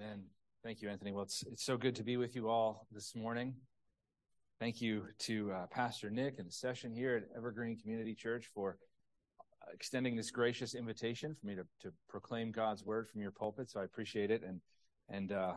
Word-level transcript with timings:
Amen. 0.00 0.22
Thank 0.64 0.80
you, 0.80 0.88
Anthony. 0.88 1.12
Well, 1.12 1.24
it's, 1.24 1.44
it's 1.50 1.64
so 1.64 1.76
good 1.76 1.94
to 1.96 2.02
be 2.02 2.16
with 2.16 2.34
you 2.34 2.48
all 2.48 2.86
this 2.90 3.14
morning. 3.14 3.54
Thank 4.58 4.80
you 4.80 5.04
to 5.20 5.52
uh, 5.52 5.66
Pastor 5.66 6.08
Nick 6.08 6.38
and 6.38 6.48
the 6.48 6.52
session 6.52 6.94
here 6.94 7.16
at 7.16 7.36
Evergreen 7.36 7.76
Community 7.76 8.14
Church 8.14 8.48
for 8.54 8.78
uh, 9.40 9.72
extending 9.74 10.16
this 10.16 10.30
gracious 10.30 10.74
invitation 10.74 11.34
for 11.38 11.46
me 11.46 11.54
to, 11.54 11.64
to 11.82 11.92
proclaim 12.08 12.50
God's 12.50 12.82
word 12.82 13.08
from 13.10 13.20
your 13.20 13.30
pulpit. 13.30 13.68
So 13.68 13.80
I 13.80 13.84
appreciate 13.84 14.30
it 14.30 14.42
and 14.42 14.60
and 15.10 15.32
uh, 15.32 15.54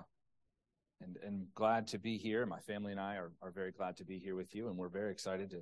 and 1.01 1.17
and 1.25 1.45
glad 1.55 1.87
to 1.89 1.97
be 1.97 2.17
here. 2.17 2.45
My 2.45 2.59
family 2.59 2.91
and 2.91 2.99
I 2.99 3.15
are, 3.15 3.31
are 3.41 3.51
very 3.51 3.71
glad 3.71 3.95
to 3.97 4.03
be 4.03 4.19
here 4.19 4.35
with 4.35 4.53
you, 4.53 4.67
and 4.67 4.77
we're 4.77 4.89
very 4.89 5.11
excited 5.11 5.51
to 5.51 5.61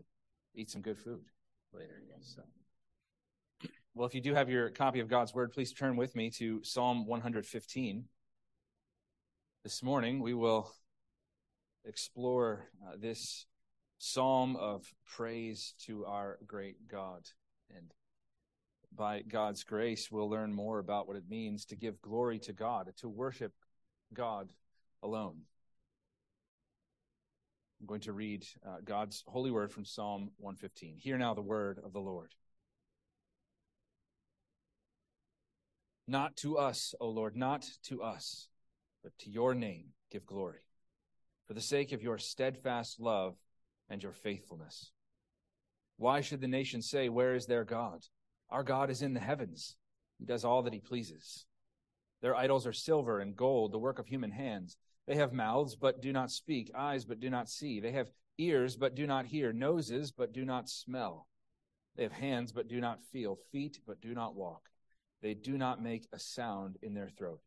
eat 0.55 0.71
some 0.71 0.81
good 0.81 0.97
food 0.97 1.21
later. 1.71 2.01
So. 2.21 2.41
Well, 3.93 4.07
if 4.07 4.15
you 4.15 4.21
do 4.21 4.33
have 4.33 4.49
your 4.49 4.71
copy 4.71 5.01
of 5.01 5.07
God's 5.07 5.35
word, 5.35 5.51
please 5.51 5.71
turn 5.71 5.97
with 5.97 6.15
me 6.15 6.31
to 6.31 6.63
Psalm 6.63 7.05
115. 7.05 8.05
This 9.63 9.83
morning, 9.83 10.21
we 10.21 10.33
will 10.33 10.71
explore 11.85 12.65
uh, 12.83 12.95
this 12.99 13.45
psalm 13.99 14.55
of 14.55 14.91
praise 15.05 15.75
to 15.85 16.03
our 16.07 16.39
great 16.47 16.87
God. 16.87 17.29
And 17.69 17.93
by 18.91 19.21
God's 19.21 19.63
grace, 19.63 20.09
we'll 20.09 20.31
learn 20.31 20.51
more 20.51 20.79
about 20.79 21.07
what 21.07 21.15
it 21.15 21.29
means 21.29 21.65
to 21.65 21.75
give 21.75 22.01
glory 22.01 22.39
to 22.39 22.53
God, 22.53 22.91
to 23.01 23.07
worship 23.07 23.53
God 24.15 24.49
alone. 25.03 25.41
I'm 27.79 27.85
going 27.85 28.01
to 28.01 28.13
read 28.13 28.43
uh, 28.67 28.77
God's 28.83 29.23
holy 29.27 29.51
word 29.51 29.71
from 29.71 29.85
Psalm 29.85 30.31
115. 30.37 30.97
Hear 30.97 31.19
now 31.19 31.35
the 31.35 31.41
word 31.43 31.79
of 31.85 31.93
the 31.93 31.99
Lord. 31.99 32.33
Not 36.07 36.35
to 36.37 36.57
us, 36.57 36.95
O 36.99 37.09
Lord, 37.09 37.35
not 37.35 37.67
to 37.83 38.01
us 38.01 38.47
but 39.03 39.17
to 39.19 39.29
your 39.29 39.53
name 39.53 39.87
give 40.11 40.25
glory, 40.25 40.61
for 41.47 41.53
the 41.53 41.61
sake 41.61 41.91
of 41.91 42.03
your 42.03 42.17
steadfast 42.17 42.99
love 42.99 43.35
and 43.89 44.01
your 44.01 44.13
faithfulness. 44.13 44.91
Why 45.97 46.21
should 46.21 46.41
the 46.41 46.47
nations 46.47 46.89
say, 46.89 47.09
Where 47.09 47.35
is 47.35 47.45
their 47.45 47.63
God? 47.63 48.05
Our 48.49 48.63
God 48.63 48.89
is 48.89 49.01
in 49.01 49.13
the 49.13 49.19
heavens. 49.19 49.75
He 50.17 50.25
does 50.25 50.43
all 50.43 50.63
that 50.63 50.73
he 50.73 50.79
pleases. 50.79 51.45
Their 52.21 52.35
idols 52.35 52.67
are 52.67 52.73
silver 52.73 53.19
and 53.19 53.35
gold, 53.35 53.71
the 53.71 53.79
work 53.79 53.99
of 53.99 54.07
human 54.07 54.31
hands. 54.31 54.77
They 55.07 55.15
have 55.15 55.33
mouths, 55.33 55.75
but 55.75 56.01
do 56.01 56.13
not 56.13 56.31
speak, 56.31 56.71
eyes, 56.75 57.05
but 57.05 57.19
do 57.19 57.29
not 57.29 57.49
see. 57.49 57.79
They 57.79 57.91
have 57.91 58.11
ears, 58.37 58.75
but 58.75 58.95
do 58.95 59.07
not 59.07 59.25
hear, 59.25 59.51
noses, 59.51 60.11
but 60.11 60.33
do 60.33 60.45
not 60.45 60.69
smell. 60.69 61.27
They 61.95 62.03
have 62.03 62.11
hands, 62.11 62.51
but 62.51 62.67
do 62.67 62.79
not 62.79 63.03
feel, 63.11 63.37
feet, 63.51 63.79
but 63.85 64.01
do 64.01 64.13
not 64.13 64.35
walk. 64.35 64.69
They 65.21 65.33
do 65.33 65.57
not 65.57 65.81
make 65.81 66.07
a 66.13 66.19
sound 66.19 66.77
in 66.81 66.93
their 66.93 67.09
throat. 67.09 67.41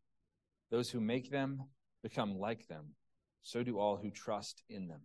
Those 0.71 0.89
who 0.89 0.99
make 0.99 1.29
them 1.29 1.63
become 2.03 2.37
like 2.37 2.67
them. 2.67 2.95
So 3.41 3.63
do 3.63 3.77
all 3.77 3.97
who 3.97 4.09
trust 4.09 4.63
in 4.69 4.87
them. 4.87 5.01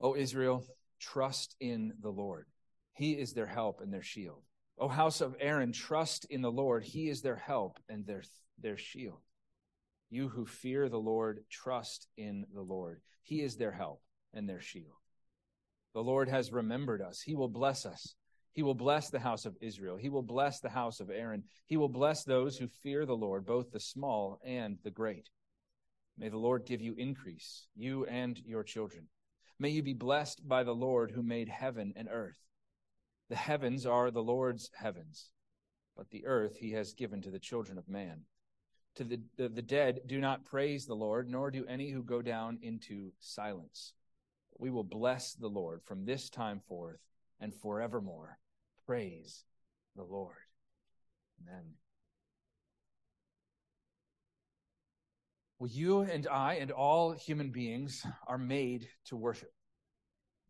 O 0.00 0.16
Israel, 0.16 0.64
trust 0.98 1.54
in 1.60 1.92
the 2.00 2.10
Lord. 2.10 2.46
He 2.94 3.12
is 3.12 3.32
their 3.32 3.46
help 3.46 3.80
and 3.80 3.92
their 3.92 4.02
shield. 4.02 4.42
O 4.78 4.88
house 4.88 5.20
of 5.20 5.36
Aaron, 5.40 5.72
trust 5.72 6.24
in 6.30 6.42
the 6.42 6.50
Lord. 6.50 6.84
He 6.84 7.08
is 7.08 7.22
their 7.22 7.36
help 7.36 7.78
and 7.88 8.06
their, 8.06 8.22
their 8.58 8.76
shield. 8.76 9.20
You 10.08 10.28
who 10.28 10.46
fear 10.46 10.88
the 10.88 10.98
Lord, 10.98 11.44
trust 11.50 12.08
in 12.16 12.46
the 12.52 12.62
Lord. 12.62 13.00
He 13.22 13.42
is 13.42 13.56
their 13.56 13.72
help 13.72 14.02
and 14.34 14.48
their 14.48 14.60
shield. 14.60 14.94
The 15.94 16.02
Lord 16.02 16.28
has 16.28 16.52
remembered 16.52 17.02
us. 17.02 17.20
He 17.20 17.34
will 17.34 17.48
bless 17.48 17.84
us. 17.84 18.14
He 18.52 18.62
will 18.62 18.74
bless 18.74 19.10
the 19.10 19.20
house 19.20 19.46
of 19.46 19.56
Israel. 19.60 19.96
He 19.96 20.08
will 20.08 20.22
bless 20.22 20.60
the 20.60 20.68
house 20.68 21.00
of 21.00 21.10
Aaron. 21.10 21.44
He 21.66 21.76
will 21.76 21.88
bless 21.88 22.24
those 22.24 22.56
who 22.56 22.66
fear 22.66 23.06
the 23.06 23.16
Lord, 23.16 23.46
both 23.46 23.70
the 23.70 23.80
small 23.80 24.40
and 24.44 24.78
the 24.82 24.90
great. 24.90 25.28
May 26.18 26.28
the 26.28 26.38
Lord 26.38 26.66
give 26.66 26.80
you 26.80 26.94
increase, 26.98 27.68
you 27.76 28.04
and 28.06 28.38
your 28.44 28.64
children. 28.64 29.06
May 29.58 29.70
you 29.70 29.82
be 29.82 29.94
blessed 29.94 30.46
by 30.48 30.64
the 30.64 30.74
Lord 30.74 31.10
who 31.10 31.22
made 31.22 31.48
heaven 31.48 31.92
and 31.96 32.08
earth. 32.10 32.38
The 33.28 33.36
heavens 33.36 33.86
are 33.86 34.10
the 34.10 34.22
Lord's 34.22 34.70
heavens, 34.74 35.30
but 35.96 36.10
the 36.10 36.26
earth 36.26 36.56
he 36.56 36.72
has 36.72 36.94
given 36.94 37.22
to 37.22 37.30
the 37.30 37.38
children 37.38 37.78
of 37.78 37.88
man. 37.88 38.22
To 38.96 39.04
the, 39.04 39.20
the, 39.36 39.48
the 39.48 39.62
dead, 39.62 40.00
do 40.06 40.18
not 40.18 40.44
praise 40.44 40.84
the 40.84 40.96
Lord, 40.96 41.30
nor 41.30 41.50
do 41.50 41.64
any 41.66 41.90
who 41.90 42.02
go 42.02 42.22
down 42.22 42.58
into 42.62 43.12
silence. 43.20 43.92
We 44.58 44.70
will 44.70 44.84
bless 44.84 45.34
the 45.34 45.48
Lord 45.48 45.82
from 45.84 46.04
this 46.04 46.28
time 46.28 46.60
forth 46.68 47.00
and 47.40 47.54
forevermore. 47.54 48.38
Praise 48.90 49.44
the 49.94 50.02
Lord. 50.02 50.34
Amen. 51.40 51.62
Well, 55.60 55.70
you 55.70 56.00
and 56.00 56.26
I 56.26 56.54
and 56.54 56.72
all 56.72 57.12
human 57.12 57.52
beings 57.52 58.04
are 58.26 58.36
made 58.36 58.88
to 59.04 59.16
worship. 59.16 59.52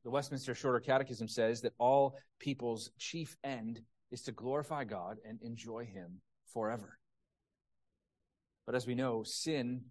The 0.05 0.11
Westminster 0.11 0.55
Shorter 0.55 0.81
Catechism 0.81 1.29
says 1.29 1.61
that 1.61 1.75
all 1.77 2.17
people's 2.39 2.91
chief 2.99 3.37
end 3.45 3.83
is 4.11 4.23
to 4.23 4.33
glorify 4.33 4.85
God 4.85 5.19
and 5.29 5.39
enjoy 5.43 5.85
Him 5.85 6.23
forever. 6.55 6.99
But 8.65 8.75
as 8.75 8.87
we 8.87 8.95
know, 8.95 9.23
sin 9.23 9.83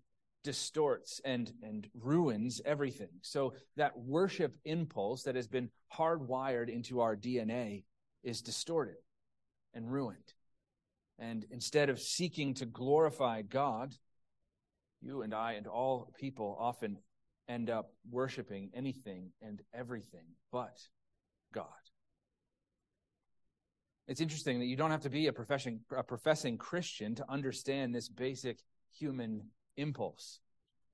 distorts 0.43 1.21
and, 1.23 1.51
and 1.61 1.87
ruins 1.93 2.61
everything. 2.65 3.09
So 3.21 3.53
that 3.77 3.95
worship 3.95 4.55
impulse 4.65 5.21
that 5.21 5.35
has 5.35 5.47
been 5.47 5.69
hardwired 5.95 6.69
into 6.69 7.01
our 7.01 7.15
DNA 7.15 7.83
is 8.23 8.41
distorted 8.41 8.97
and 9.73 9.91
ruined. 9.91 10.33
And 11.17 11.45
instead 11.51 11.89
of 11.89 11.99
seeking 11.99 12.53
to 12.55 12.65
glorify 12.65 13.41
God, 13.41 13.93
you 15.01 15.21
and 15.21 15.33
I 15.33 15.53
and 15.53 15.67
all 15.67 16.13
people 16.19 16.57
often 16.59 16.97
end 17.47 17.69
up 17.69 17.91
worshiping 18.09 18.69
anything 18.73 19.31
and 19.41 19.61
everything 19.73 20.25
but 20.51 20.77
God. 21.53 21.65
It's 24.07 24.21
interesting 24.21 24.59
that 24.59 24.65
you 24.65 24.75
don't 24.75 24.91
have 24.91 25.01
to 25.01 25.09
be 25.09 25.27
a 25.27 25.33
professing, 25.33 25.81
a 25.95 26.03
professing 26.03 26.57
Christian 26.57 27.15
to 27.15 27.25
understand 27.29 27.93
this 27.93 28.09
basic 28.09 28.59
human 28.91 29.43
impulse, 29.77 30.39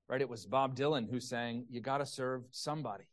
right? 0.08 0.20
It 0.20 0.28
was 0.28 0.44
Bob 0.44 0.76
Dylan 0.76 1.10
who 1.10 1.20
sang, 1.20 1.64
You 1.70 1.80
got 1.80 1.98
to 1.98 2.06
serve 2.06 2.42
somebody. 2.50 3.06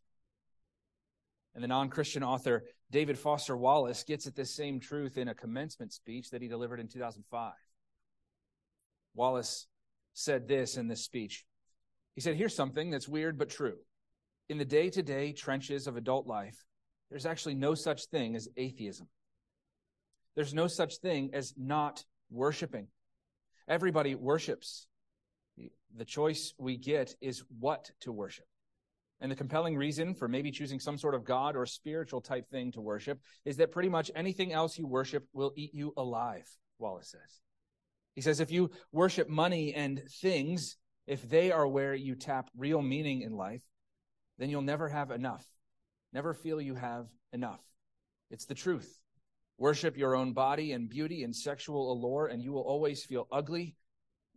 And 1.55 1.63
the 1.63 1.67
non 1.67 1.89
Christian 1.89 2.23
author 2.23 2.63
David 2.93 3.17
Foster 3.17 3.57
Wallace 3.57 4.03
gets 4.03 4.27
at 4.27 4.35
this 4.35 4.55
same 4.55 4.79
truth 4.79 5.17
in 5.17 5.27
a 5.27 5.33
commencement 5.33 5.91
speech 5.91 6.29
that 6.29 6.43
he 6.43 6.47
delivered 6.47 6.79
in 6.79 6.87
2005. 6.87 7.53
Wallace 9.15 9.65
said 10.13 10.47
this 10.47 10.77
in 10.77 10.87
this 10.87 11.03
speech. 11.03 11.43
He 12.13 12.21
said, 12.21 12.35
Here's 12.35 12.55
something 12.55 12.91
that's 12.91 13.07
weird 13.07 13.39
but 13.39 13.49
true. 13.49 13.77
In 14.47 14.59
the 14.59 14.63
day 14.63 14.91
to 14.91 15.01
day 15.01 15.33
trenches 15.33 15.87
of 15.87 15.97
adult 15.97 16.27
life, 16.27 16.55
there's 17.09 17.25
actually 17.25 17.55
no 17.55 17.73
such 17.73 18.05
thing 18.05 18.35
as 18.35 18.47
atheism. 18.57 19.07
There's 20.35 20.53
no 20.53 20.67
such 20.67 20.97
thing 20.97 21.31
as 21.33 21.55
not 21.57 22.03
worshiping. 22.29 22.89
Everybody 23.67 24.13
worships. 24.13 24.85
The 25.97 26.05
choice 26.05 26.53
we 26.59 26.77
get 26.77 27.15
is 27.21 27.43
what 27.59 27.89
to 28.01 28.11
worship. 28.11 28.45
And 29.23 29.31
the 29.31 29.35
compelling 29.37 29.77
reason 29.77 30.13
for 30.13 30.27
maybe 30.27 30.51
choosing 30.51 30.81
some 30.81 30.97
sort 30.97 31.15
of 31.15 31.23
God 31.23 31.55
or 31.55 31.65
spiritual 31.65 32.19
type 32.19 32.49
thing 32.49 32.73
to 32.73 32.81
worship 32.81 33.21
is 33.45 33.55
that 33.57 33.71
pretty 33.71 33.87
much 33.87 34.11
anything 34.15 34.51
else 34.51 34.77
you 34.77 34.85
worship 34.85 35.25
will 35.31 35.53
eat 35.55 35.73
you 35.73 35.93
alive, 35.95 36.45
Wallace 36.77 37.09
says. 37.09 37.39
He 38.15 38.21
says 38.21 38.41
if 38.41 38.51
you 38.51 38.69
worship 38.91 39.29
money 39.29 39.73
and 39.73 40.03
things, 40.21 40.75
if 41.07 41.27
they 41.29 41.51
are 41.51 41.65
where 41.65 41.95
you 41.95 42.15
tap 42.15 42.49
real 42.55 42.81
meaning 42.81 43.21
in 43.21 43.31
life, 43.31 43.63
then 44.37 44.49
you'll 44.49 44.61
never 44.61 44.89
have 44.89 45.09
enough. 45.09 45.45
Never 46.11 46.33
feel 46.33 46.59
you 46.59 46.75
have 46.75 47.07
enough. 47.31 47.63
It's 48.29 48.45
the 48.45 48.53
truth. 48.53 48.99
Worship 49.57 49.97
your 49.97 50.15
own 50.15 50.33
body 50.33 50.73
and 50.73 50.89
beauty 50.89 51.23
and 51.23 51.33
sexual 51.33 51.93
allure, 51.93 52.27
and 52.27 52.43
you 52.43 52.51
will 52.51 52.61
always 52.61 53.05
feel 53.05 53.27
ugly 53.31 53.75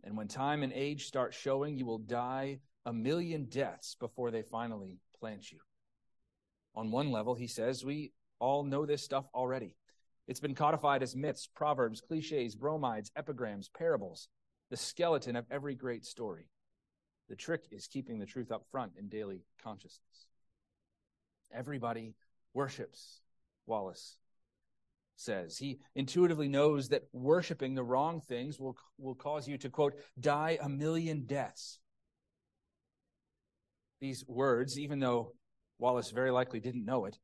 and 0.03 0.15
when 0.15 0.29
time 0.29 0.63
and 0.63 0.71
age 0.71 1.05
start 1.05 1.33
showing, 1.33 1.77
you 1.77 1.85
will 1.85 1.97
die 1.97 2.59
a 2.87 2.93
million 2.93 3.43
deaths 3.43 3.97
before 3.99 4.31
they 4.31 4.41
finally 4.41 4.97
plant 5.19 5.51
you. 5.51 5.59
On 6.73 6.89
one 6.89 7.11
level, 7.11 7.35
he 7.35 7.45
says, 7.45 7.83
we 7.83 8.13
all 8.39 8.63
know 8.63 8.85
this 8.85 9.03
stuff 9.03 9.25
already. 9.35 9.75
It's 10.25 10.39
been 10.39 10.55
codified 10.55 11.03
as 11.03 11.13
myths, 11.13 11.49
proverbs, 11.53 11.99
cliches, 11.99 12.55
bromides, 12.55 13.11
epigrams, 13.17 13.69
parables, 13.77 14.29
the 14.69 14.77
skeleton 14.77 15.35
of 15.35 15.45
every 15.51 15.75
great 15.75 16.05
story. 16.05 16.47
The 17.27 17.35
trick 17.35 17.65
is 17.71 17.87
keeping 17.87 18.19
the 18.19 18.25
truth 18.25 18.53
up 18.53 18.63
front 18.71 18.93
in 18.97 19.09
daily 19.09 19.41
consciousness. 19.61 20.27
Everybody 21.53 22.15
worships, 22.53 23.19
Wallace 23.65 24.17
says. 25.17 25.57
He 25.57 25.79
intuitively 25.95 26.47
knows 26.47 26.87
that 26.89 27.03
worshiping 27.11 27.75
the 27.75 27.83
wrong 27.83 28.21
things 28.21 28.61
will, 28.61 28.77
will 28.97 29.15
cause 29.15 29.45
you 29.45 29.57
to, 29.57 29.69
quote, 29.69 29.95
die 30.17 30.57
a 30.61 30.69
million 30.69 31.25
deaths. 31.25 31.79
These 33.99 34.25
words, 34.27 34.79
even 34.79 34.99
though 34.99 35.33
Wallace 35.79 36.11
very 36.11 36.31
likely 36.31 36.59
didn't 36.59 36.85
know 36.85 37.05
it, 37.05 37.17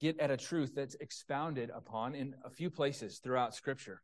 get 0.00 0.18
at 0.18 0.30
a 0.30 0.36
truth 0.36 0.72
that's 0.74 0.96
expounded 1.00 1.70
upon 1.74 2.14
in 2.14 2.34
a 2.44 2.50
few 2.50 2.70
places 2.70 3.20
throughout 3.22 3.54
Scripture. 3.54 4.02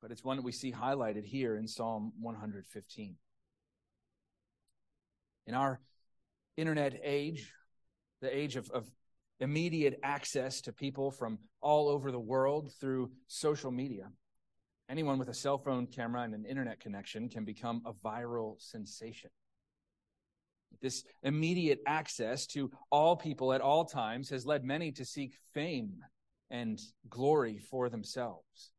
But 0.00 0.10
it's 0.10 0.24
one 0.24 0.36
that 0.36 0.44
we 0.44 0.52
see 0.52 0.72
highlighted 0.72 1.24
here 1.24 1.56
in 1.56 1.66
Psalm 1.66 2.12
115. 2.20 3.16
In 5.46 5.54
our 5.54 5.80
internet 6.56 6.98
age, 7.02 7.52
the 8.20 8.34
age 8.34 8.56
of, 8.56 8.70
of 8.70 8.86
immediate 9.40 9.98
access 10.02 10.60
to 10.62 10.72
people 10.72 11.10
from 11.10 11.38
all 11.60 11.88
over 11.88 12.10
the 12.10 12.20
world 12.20 12.72
through 12.80 13.10
social 13.26 13.70
media, 13.70 14.08
anyone 14.88 15.18
with 15.18 15.28
a 15.28 15.34
cell 15.34 15.58
phone 15.58 15.86
camera 15.86 16.22
and 16.22 16.34
an 16.34 16.44
internet 16.44 16.80
connection 16.80 17.28
can 17.28 17.44
become 17.44 17.82
a 17.84 17.92
viral 17.92 18.60
sensation. 18.60 19.30
This 20.80 21.04
immediate 21.22 21.80
access 21.86 22.46
to 22.48 22.70
all 22.90 23.16
people 23.16 23.52
at 23.52 23.60
all 23.60 23.84
times 23.84 24.30
has 24.30 24.46
led 24.46 24.64
many 24.64 24.92
to 24.92 25.04
seek 25.04 25.34
fame 25.52 26.04
and 26.50 26.80
glory 27.08 27.58
for 27.58 27.88
themselves, 27.88 28.70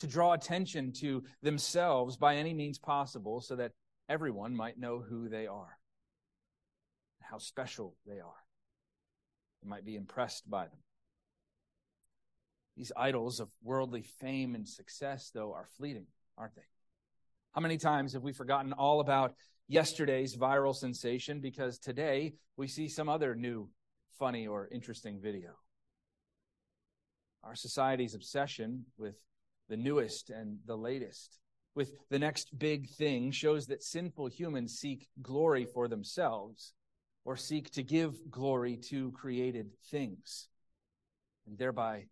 to 0.00 0.06
draw 0.06 0.32
attention 0.32 0.92
to 0.92 1.24
themselves 1.42 2.16
by 2.16 2.36
any 2.36 2.54
means 2.54 2.78
possible 2.78 3.40
so 3.40 3.56
that 3.56 3.72
everyone 4.08 4.54
might 4.54 4.78
know 4.78 5.00
who 5.00 5.28
they 5.28 5.46
are, 5.46 5.78
how 7.20 7.38
special 7.38 7.96
they 8.06 8.20
are. 8.20 8.44
They 9.62 9.68
might 9.68 9.84
be 9.84 9.96
impressed 9.96 10.48
by 10.48 10.64
them. 10.64 10.78
These 12.76 12.92
idols 12.96 13.40
of 13.40 13.48
worldly 13.62 14.02
fame 14.02 14.54
and 14.54 14.68
success, 14.68 15.30
though, 15.34 15.52
are 15.52 15.66
fleeting, 15.76 16.06
aren't 16.36 16.54
they? 16.54 16.62
How 17.52 17.60
many 17.60 17.76
times 17.76 18.12
have 18.12 18.22
we 18.22 18.32
forgotten 18.32 18.72
all 18.72 19.00
about 19.00 19.34
yesterday's 19.68 20.36
viral 20.36 20.74
sensation 20.74 21.40
because 21.40 21.78
today 21.78 22.34
we 22.56 22.66
see 22.66 22.88
some 22.88 23.08
other 23.08 23.34
new, 23.34 23.68
funny, 24.18 24.46
or 24.46 24.68
interesting 24.72 25.20
video? 25.20 25.50
Our 27.44 27.54
society's 27.54 28.14
obsession 28.14 28.86
with 28.96 29.14
the 29.68 29.76
newest 29.76 30.30
and 30.30 30.58
the 30.66 30.76
latest, 30.76 31.38
with 31.74 31.92
the 32.10 32.18
next 32.18 32.58
big 32.58 32.88
thing, 32.88 33.30
shows 33.30 33.66
that 33.66 33.82
sinful 33.82 34.26
humans 34.28 34.78
seek 34.78 35.06
glory 35.22 35.66
for 35.66 35.86
themselves 35.86 36.72
or 37.24 37.36
seek 37.36 37.70
to 37.72 37.82
give 37.82 38.14
glory 38.30 38.78
to 38.88 39.12
created 39.12 39.70
things. 39.90 40.48
And 41.46 41.58
thereby, 41.58 42.06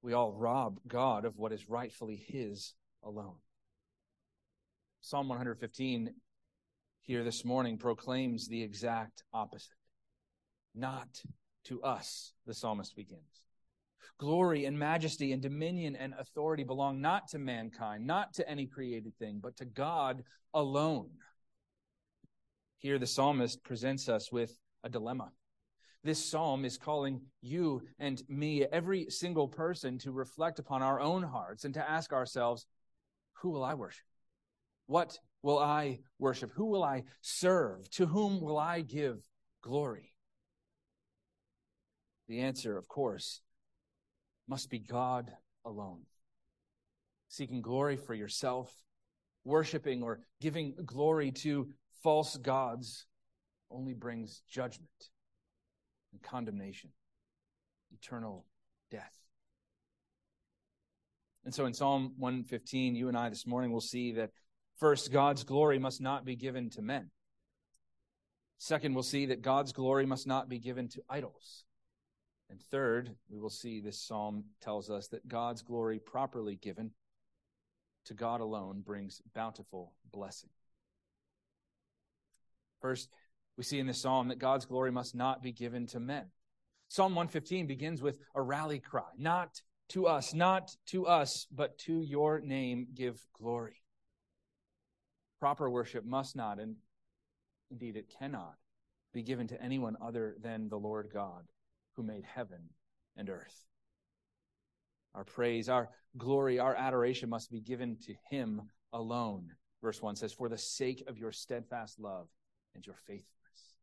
we 0.00 0.12
all 0.12 0.32
rob 0.32 0.78
God 0.86 1.24
of 1.24 1.36
what 1.36 1.52
is 1.52 1.68
rightfully 1.68 2.16
His 2.16 2.74
alone. 3.04 3.36
Psalm 5.00 5.28
115 5.28 6.14
here 7.02 7.24
this 7.24 7.44
morning 7.44 7.78
proclaims 7.78 8.46
the 8.46 8.62
exact 8.62 9.24
opposite. 9.32 9.74
Not 10.74 11.20
to 11.64 11.82
us, 11.82 12.32
the 12.46 12.54
psalmist 12.54 12.94
begins. 12.94 13.42
Glory 14.18 14.66
and 14.66 14.78
majesty 14.78 15.32
and 15.32 15.42
dominion 15.42 15.96
and 15.96 16.14
authority 16.16 16.62
belong 16.62 17.00
not 17.00 17.28
to 17.28 17.38
mankind, 17.38 18.06
not 18.06 18.32
to 18.34 18.48
any 18.48 18.66
created 18.66 19.16
thing, 19.18 19.40
but 19.42 19.56
to 19.56 19.64
God 19.64 20.22
alone. 20.54 21.10
Here, 22.78 22.98
the 22.98 23.06
psalmist 23.06 23.64
presents 23.64 24.08
us 24.08 24.30
with 24.30 24.56
a 24.84 24.88
dilemma. 24.88 25.32
This 26.04 26.24
psalm 26.24 26.64
is 26.64 26.78
calling 26.78 27.20
you 27.40 27.82
and 27.98 28.22
me, 28.28 28.64
every 28.64 29.06
single 29.08 29.48
person, 29.48 29.98
to 29.98 30.12
reflect 30.12 30.58
upon 30.58 30.82
our 30.82 31.00
own 31.00 31.22
hearts 31.22 31.64
and 31.64 31.74
to 31.74 31.90
ask 31.90 32.12
ourselves, 32.12 32.66
who 33.34 33.50
will 33.50 33.64
I 33.64 33.74
worship? 33.74 34.04
What 34.86 35.18
will 35.42 35.58
I 35.58 36.00
worship? 36.18 36.52
Who 36.54 36.66
will 36.66 36.84
I 36.84 37.04
serve? 37.20 37.88
To 37.92 38.06
whom 38.06 38.40
will 38.40 38.58
I 38.58 38.80
give 38.80 39.18
glory? 39.62 40.14
The 42.28 42.40
answer, 42.40 42.78
of 42.78 42.88
course, 42.88 43.40
must 44.48 44.70
be 44.70 44.78
God 44.78 45.30
alone. 45.64 46.02
Seeking 47.28 47.62
glory 47.62 47.96
for 47.96 48.14
yourself, 48.14 48.72
worshiping 49.44 50.02
or 50.02 50.20
giving 50.40 50.74
glory 50.84 51.32
to 51.32 51.68
false 52.02 52.36
gods 52.36 53.06
only 53.70 53.94
brings 53.94 54.42
judgment 54.48 54.88
and 56.12 56.22
condemnation, 56.22 56.90
eternal 57.92 58.46
death. 58.90 59.16
And 61.44 61.54
so 61.54 61.66
in 61.66 61.74
Psalm 61.74 62.12
115, 62.18 62.94
you 62.94 63.08
and 63.08 63.16
I 63.16 63.28
this 63.28 63.46
morning 63.46 63.72
will 63.72 63.80
see 63.80 64.12
that 64.12 64.30
First, 64.82 65.12
God's 65.12 65.44
glory 65.44 65.78
must 65.78 66.00
not 66.00 66.24
be 66.24 66.34
given 66.34 66.68
to 66.70 66.82
men. 66.82 67.08
Second, 68.58 68.94
we'll 68.94 69.04
see 69.04 69.26
that 69.26 69.40
God's 69.40 69.70
glory 69.70 70.06
must 70.06 70.26
not 70.26 70.48
be 70.48 70.58
given 70.58 70.88
to 70.88 71.02
idols. 71.08 71.62
And 72.50 72.60
third, 72.60 73.14
we 73.30 73.38
will 73.38 73.48
see 73.48 73.78
this 73.78 74.02
psalm 74.02 74.42
tells 74.60 74.90
us 74.90 75.06
that 75.12 75.28
God's 75.28 75.62
glory 75.62 76.00
properly 76.00 76.56
given 76.56 76.90
to 78.06 78.14
God 78.14 78.40
alone 78.40 78.82
brings 78.84 79.22
bountiful 79.36 79.92
blessing. 80.12 80.50
First, 82.80 83.08
we 83.56 83.62
see 83.62 83.78
in 83.78 83.86
this 83.86 84.02
psalm 84.02 84.26
that 84.30 84.40
God's 84.40 84.66
glory 84.66 84.90
must 84.90 85.14
not 85.14 85.44
be 85.44 85.52
given 85.52 85.86
to 85.86 86.00
men. 86.00 86.24
Psalm 86.88 87.14
115 87.14 87.68
begins 87.68 88.02
with 88.02 88.18
a 88.34 88.42
rally 88.42 88.80
cry 88.80 89.04
Not 89.16 89.62
to 89.90 90.08
us, 90.08 90.34
not 90.34 90.76
to 90.86 91.06
us, 91.06 91.46
but 91.52 91.78
to 91.78 92.02
your 92.02 92.40
name 92.40 92.88
give 92.96 93.24
glory. 93.38 93.81
Proper 95.42 95.68
worship 95.68 96.04
must 96.04 96.36
not, 96.36 96.60
and 96.60 96.76
indeed 97.68 97.96
it 97.96 98.14
cannot, 98.16 98.54
be 99.12 99.24
given 99.24 99.48
to 99.48 99.60
anyone 99.60 99.96
other 100.00 100.36
than 100.40 100.68
the 100.68 100.78
Lord 100.78 101.10
God 101.12 101.42
who 101.96 102.04
made 102.04 102.22
heaven 102.22 102.60
and 103.16 103.28
earth. 103.28 103.66
Our 105.16 105.24
praise, 105.24 105.68
our 105.68 105.88
glory, 106.16 106.60
our 106.60 106.76
adoration 106.76 107.28
must 107.28 107.50
be 107.50 107.60
given 107.60 107.96
to 108.06 108.14
Him 108.30 108.62
alone. 108.92 109.48
Verse 109.82 110.00
1 110.00 110.14
says, 110.14 110.32
For 110.32 110.48
the 110.48 110.56
sake 110.56 111.02
of 111.08 111.18
your 111.18 111.32
steadfast 111.32 111.98
love 111.98 112.28
and 112.76 112.86
your 112.86 112.94
faithfulness. 112.94 113.74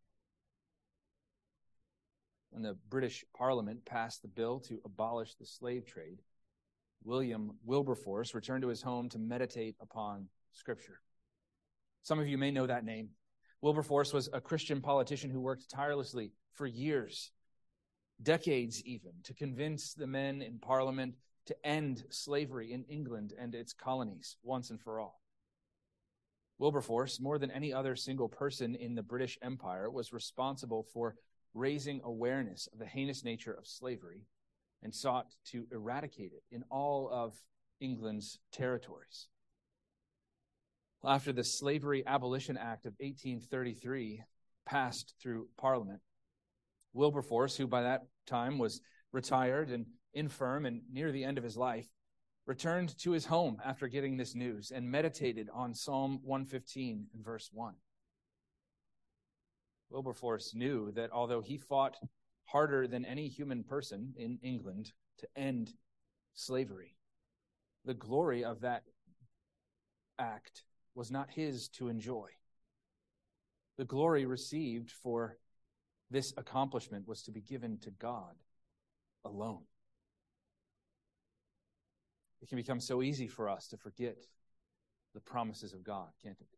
When 2.52 2.64
the 2.64 2.78
British 2.90 3.26
Parliament 3.36 3.84
passed 3.84 4.22
the 4.22 4.30
bill 4.30 4.62
to 4.62 4.80
abolish 4.86 5.36
the 5.36 5.46
slave 5.46 5.86
trade, 5.86 6.22
William 7.04 7.52
Wilberforce 7.66 8.34
returned 8.34 8.62
to 8.62 8.70
his 8.70 8.82
home 8.82 9.10
to 9.10 9.20
meditate 9.20 9.76
upon 9.82 10.30
Scripture. 10.54 11.02
Some 12.04 12.20
of 12.20 12.28
you 12.28 12.38
may 12.38 12.52
know 12.52 12.68
that 12.68 12.86
name. 12.86 13.10
Wilberforce 13.62 14.14
was 14.14 14.30
a 14.32 14.42
Christian 14.42 14.82
politician 14.82 15.30
who 15.30 15.42
worked 15.42 15.70
tirelessly 15.70 16.32
for 16.54 16.66
years, 16.66 17.32
decades 18.22 18.82
even, 18.86 19.12
to 19.24 19.34
convince 19.34 19.94
the 19.94 20.08
men 20.08 20.42
in 20.42 20.60
Parliament 20.60 21.16
to 21.46 21.66
end 21.66 22.04
slavery 22.10 22.72
in 22.72 22.84
England 22.86 23.34
and 23.38 23.54
its 23.54 23.74
colonies 23.74 24.38
once 24.44 24.70
and 24.70 24.80
for 24.80 25.00
all. 25.00 25.22
Wilberforce, 26.58 27.20
more 27.20 27.38
than 27.38 27.52
any 27.52 27.74
other 27.74 27.96
single 27.96 28.30
person 28.30 28.76
in 28.76 28.96
the 28.96 29.04
British 29.04 29.38
Empire, 29.42 29.90
was 29.90 30.14
responsible 30.14 30.84
for 30.94 31.16
raising 31.54 32.02
awareness 32.04 32.68
of 32.72 32.80
the 32.80 32.86
heinous 32.86 33.24
nature 33.24 33.54
of 33.54 33.66
slavery 33.66 34.26
and 34.84 34.94
sought 34.94 35.36
to 35.46 35.66
eradicate 35.72 36.32
it 36.34 36.44
in 36.52 36.64
all 36.70 37.10
of 37.12 37.42
England's 37.80 38.40
territories 38.52 39.28
after 41.06 41.32
the 41.32 41.44
Slavery 41.44 42.04
Abolition 42.06 42.58
Act 42.58 42.86
of 42.86 42.94
1833 43.00 44.22
passed 44.66 45.16
through 45.22 45.48
Parliament. 45.58 46.02
Wilberforce, 46.94 47.56
who 47.56 47.68
by 47.68 47.84
that 47.84 48.04
time 48.26 48.58
was 48.58 48.82
retired 49.12 49.70
and 49.70 49.86
infirm 50.14 50.66
and 50.66 50.82
near 50.92 51.12
the 51.12 51.24
end 51.24 51.38
of 51.38 51.44
his 51.44 51.58
life, 51.58 51.88
returned 52.46 52.98
to 52.98 53.12
his 53.12 53.26
home 53.26 53.58
after 53.64 53.88
getting 53.88 54.18
this 54.18 54.36
news 54.36 54.72
and 54.72 54.90
meditated 54.90 55.50
on 55.54 55.74
Psalm 55.74 56.20
115 56.24 57.08
and 57.14 57.24
verse 57.24 57.50
1. 57.54 57.76
Wilberforce 59.90 60.54
knew 60.54 60.92
that 60.92 61.12
although 61.12 61.42
he 61.42 61.58
fought 61.58 61.96
harder 62.46 62.88
than 62.88 63.06
any 63.06 63.28
human 63.28 63.64
person 63.64 64.14
in 64.18 64.40
England 64.44 64.92
to 65.20 65.28
end 65.36 65.74
slavery, 66.34 66.96
the 67.86 67.94
glory 67.94 68.44
of 68.44 68.62
that 68.62 68.84
act 70.18 70.64
was 71.00 71.10
not 71.10 71.30
his 71.32 71.70
to 71.70 71.88
enjoy. 71.88 72.28
The 73.78 73.86
glory 73.86 74.26
received 74.26 74.92
for 74.92 75.38
this 76.12 76.34
accomplishment 76.36 77.08
was 77.08 77.22
to 77.24 77.32
be 77.32 77.40
given 77.40 77.78
to 77.84 77.90
God 77.92 78.36
alone. 79.24 79.62
It 82.42 82.50
can 82.50 82.58
become 82.58 82.82
so 82.82 83.02
easy 83.02 83.30
for 83.30 83.48
us 83.48 83.70
to 83.70 83.78
forget 83.78 84.18
the 85.14 85.22
promises 85.22 85.72
of 85.72 85.86
God, 85.86 86.10
can't 86.22 86.38
it? 86.38 86.58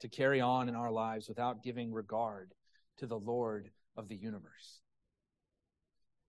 To 0.00 0.08
carry 0.08 0.40
on 0.40 0.70
in 0.70 0.74
our 0.74 0.90
lives 0.90 1.28
without 1.28 1.62
giving 1.62 1.92
regard 1.92 2.54
to 3.00 3.06
the 3.06 3.18
Lord 3.18 3.70
of 3.98 4.08
the 4.08 4.16
universe. 4.16 4.80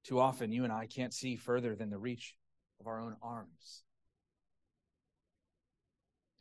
Too 0.04 0.20
often, 0.20 0.52
you 0.52 0.66
and 0.66 0.74
I 0.74 0.88
can't 0.88 1.14
see 1.14 1.38
further 1.38 1.74
than 1.74 1.90
the 1.90 1.98
reach 1.98 2.36
of 2.82 2.88
our 2.88 3.00
own 3.00 3.16
arms. 3.24 3.86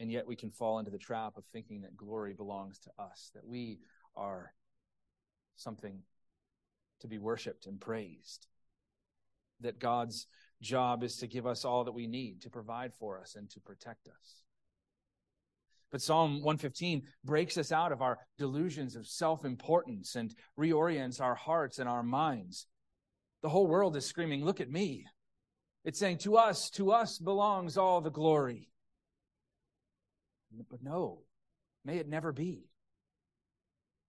And 0.01 0.11
yet 0.11 0.27
we 0.27 0.35
can 0.35 0.51
fall 0.51 0.79
into 0.79 0.91
the 0.91 0.99
trap 0.99 1.37
of 1.37 1.45
thinking 1.45 1.83
that 1.83 1.97
glory 1.97 2.33
belongs 2.33 2.79
to 2.81 2.91
us, 2.99 3.31
that 3.35 3.47
we 3.47 3.79
are 4.17 4.55
something 5.57 6.01
to 7.01 7.07
be 7.07 7.19
worshiped 7.19 7.67
and 7.67 7.81
praised, 7.81 8.47
that 9.61 9.79
God's 9.79 10.27
job 10.63 11.03
is 11.05 11.17
to 11.19 11.27
give 11.27 11.47
us 11.47 11.65
all 11.67 11.85
that 11.85 11.93
we 11.93 12.07
need, 12.07 12.41
to 12.43 12.51
provide 12.51 12.95
for 12.95 13.21
us, 13.21 13.37
and 13.37 13.49
to 13.51 13.61
protect 13.61 14.09
us. 14.09 14.43
But 15.91 16.03
Psalm 16.03 16.37
115 16.43 17.03
breaks 17.25 17.59
us 17.59 17.73
out 17.73 17.93
of 17.93 18.01
our 18.01 18.19
delusions 18.39 18.97
of 18.97 19.07
self 19.07 19.45
importance 19.45 20.15
and 20.15 20.35
reorients 20.59 21.21
our 21.21 21.35
hearts 21.35 21.79
and 21.79 21.89
our 21.89 22.03
minds. 22.03 22.67
The 23.43 23.49
whole 23.49 23.67
world 23.67 23.97
is 23.97 24.07
screaming, 24.07 24.45
Look 24.45 24.61
at 24.61 24.71
me. 24.71 25.07
It's 25.85 25.99
saying, 25.99 26.19
To 26.19 26.37
us, 26.37 26.71
to 26.71 26.93
us 26.93 27.19
belongs 27.19 27.77
all 27.77 28.01
the 28.01 28.11
glory. 28.11 28.71
But 30.71 30.83
no, 30.83 31.23
may 31.85 31.99
it 31.99 32.09
never 32.09 32.33
be. 32.33 32.71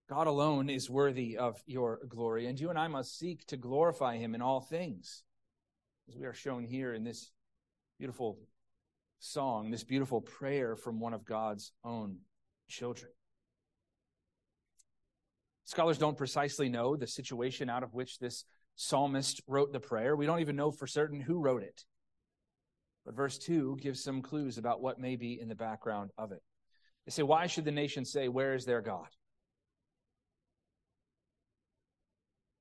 God 0.10 0.28
alone 0.28 0.70
is 0.70 0.90
worthy 0.90 1.38
of 1.38 1.62
your 1.66 2.00
glory, 2.08 2.48
and 2.48 2.60
you 2.60 2.70
and 2.70 2.78
I 2.78 2.88
must 2.88 3.18
seek 3.18 3.46
to 3.48 3.58
glorify 3.58 4.18
him 4.18 4.36
in 4.36 4.42
all 4.42 4.60
things, 4.60 5.24
as 6.10 6.18
we 6.18 6.26
are 6.26 6.34
shown 6.34 6.66
here 6.66 6.94
in 6.94 7.04
this 7.04 7.32
beautiful 7.98 8.40
song, 9.20 9.72
this 9.72 9.84
beautiful 9.84 10.20
prayer 10.20 10.76
from 10.76 11.00
one 11.00 11.14
of 11.14 11.24
God's 11.24 11.72
own 11.86 12.18
children. 12.68 13.12
Scholars 15.64 15.98
don't 15.98 16.18
precisely 16.18 16.68
know 16.68 16.98
the 16.98 17.08
situation 17.08 17.70
out 17.70 17.84
of 17.84 17.94
which 17.94 18.20
this 18.20 18.44
psalmist 18.76 19.42
wrote 19.48 19.72
the 19.72 19.80
prayer. 19.80 20.16
We 20.16 20.26
don't 20.26 20.42
even 20.42 20.56
know 20.56 20.72
for 20.72 20.88
certain 20.88 21.22
who 21.22 21.40
wrote 21.40 21.64
it. 21.64 21.86
But 23.06 23.16
verse 23.16 23.38
2 23.38 23.78
gives 23.82 24.04
some 24.04 24.22
clues 24.22 24.58
about 24.58 24.82
what 24.82 25.00
may 25.00 25.16
be 25.16 25.40
in 25.40 25.48
the 25.48 25.56
background 25.56 26.12
of 26.18 26.32
it. 26.32 26.42
They 27.06 27.12
say, 27.12 27.24
Why 27.24 27.48
should 27.48 27.66
the 27.66 27.72
nation 27.72 28.06
say, 28.06 28.28
Where 28.28 28.54
is 28.54 28.66
their 28.66 28.82
God? 28.82 29.08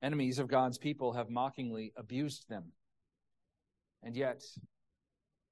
Enemies 0.03 0.39
of 0.39 0.49
God's 0.49 0.79
people 0.79 1.13
have 1.13 1.29
mockingly 1.29 1.93
abused 1.95 2.49
them. 2.49 2.73
And 4.03 4.17
yet, 4.17 4.43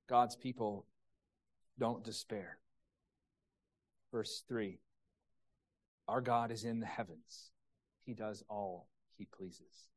God's 0.09 0.37
people 0.37 0.87
don't 1.78 2.02
despair. 2.02 2.59
Verse 4.11 4.42
3 4.49 4.78
Our 6.09 6.23
God 6.23 6.50
is 6.50 6.64
in 6.64 6.80
the 6.80 6.87
heavens, 6.87 7.50
He 8.04 8.14
does 8.14 8.42
all 8.49 8.88
He 9.18 9.26
pleases. 9.26 9.88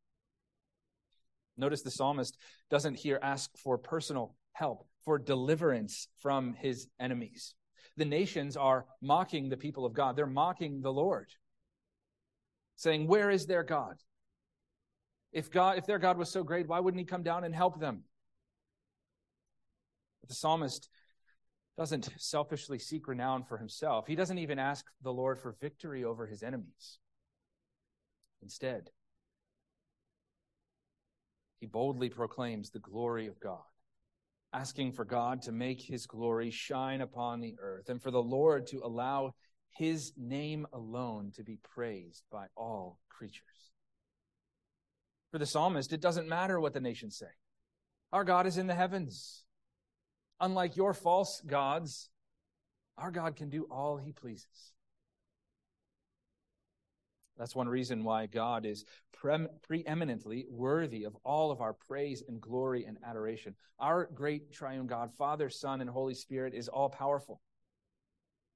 Notice 1.58 1.82
the 1.82 1.92
psalmist 1.92 2.38
doesn't 2.70 2.96
here 2.96 3.20
ask 3.22 3.56
for 3.58 3.78
personal 3.78 4.36
help, 4.54 4.86
for 5.04 5.18
deliverance 5.18 6.08
from 6.20 6.54
his 6.54 6.88
enemies. 7.00 7.56
The 7.98 8.06
nations 8.06 8.56
are 8.56 8.86
mocking 9.02 9.50
the 9.50 9.58
people 9.58 9.86
of 9.86 9.94
God. 9.94 10.16
They're 10.16 10.26
mocking 10.28 10.82
the 10.82 10.94
Lord, 10.94 11.30
saying, 12.76 13.08
Where 13.08 13.30
is 13.30 13.46
their 13.46 13.64
God? 13.64 13.96
If 15.32 15.50
God, 15.50 15.78
if 15.78 15.86
their 15.86 16.00
God 16.00 16.18
was 16.18 16.30
so 16.30 16.44
great, 16.44 16.68
why 16.68 16.80
wouldn't 16.80 17.00
he 17.00 17.06
come 17.06 17.24
down 17.24 17.44
and 17.44 17.56
help 17.56 17.80
them? 17.80 18.04
But 20.22 20.30
the 20.30 20.36
psalmist 20.36 20.90
doesn't 21.78 22.10
selfishly 22.18 22.80
seek 22.80 23.08
renown 23.08 23.44
for 23.44 23.58
himself. 23.58 24.08
He 24.08 24.16
doesn't 24.16 24.38
even 24.38 24.60
ask 24.60 24.86
the 25.02 25.14
Lord 25.14 25.40
for 25.40 25.56
victory 25.62 26.04
over 26.04 26.28
his 26.28 26.44
enemies. 26.44 27.00
Instead, 28.44 28.90
he 31.60 31.68
boldly 31.68 32.10
proclaims 32.10 32.72
the 32.72 32.80
glory 32.80 33.28
of 33.28 33.40
God, 33.40 33.62
asking 34.54 34.92
for 34.92 35.06
God 35.06 35.42
to 35.44 35.52
make 35.52 35.82
his 35.82 36.06
glory 36.06 36.52
shine 36.52 37.02
upon 37.02 37.40
the 37.40 37.56
earth 37.60 37.90
and 37.90 38.02
for 38.02 38.12
the 38.12 38.22
Lord 38.22 38.68
to 38.68 38.82
allow 38.84 39.34
his 39.70 40.12
name 40.18 40.68
alone 40.74 41.32
to 41.36 41.44
be 41.44 41.58
praised 41.64 42.24
by 42.32 42.48
all 42.56 43.00
creatures. 43.10 43.72
For 45.32 45.38
the 45.38 45.46
psalmist, 45.46 45.94
it 45.94 46.02
doesn't 46.02 46.28
matter 46.28 46.60
what 46.60 46.74
the 46.74 46.82
nations 46.82 47.18
say. 47.18 47.32
Our 48.12 48.26
God 48.26 48.46
is 48.46 48.58
in 48.58 48.68
the 48.68 48.76
heavens. 48.76 49.46
Unlike 50.42 50.76
your 50.76 50.94
false 50.94 51.42
gods, 51.46 52.10
our 52.98 53.12
God 53.12 53.38
can 53.38 53.50
do 53.50 53.68
all 53.72 53.98
he 53.98 54.12
pleases. 54.12 54.74
That's 57.42 57.56
one 57.56 57.68
reason 57.68 58.04
why 58.04 58.28
God 58.28 58.68
is 58.68 58.86
pre- 59.14 59.48
preeminently 59.64 60.46
worthy 60.48 61.06
of 61.06 61.18
all 61.26 61.50
of 61.50 61.60
our 61.60 61.74
praise 61.74 62.22
and 62.28 62.40
glory 62.40 62.86
and 62.86 63.00
adoration. 63.04 63.56
Our 63.80 64.12
great 64.14 64.54
triune 64.54 64.86
God, 64.86 65.10
Father, 65.18 65.50
Son, 65.50 65.82
and 65.82 65.90
Holy 65.90 66.14
Spirit, 66.14 66.54
is 66.54 66.68
all 66.68 66.88
powerful, 66.88 67.42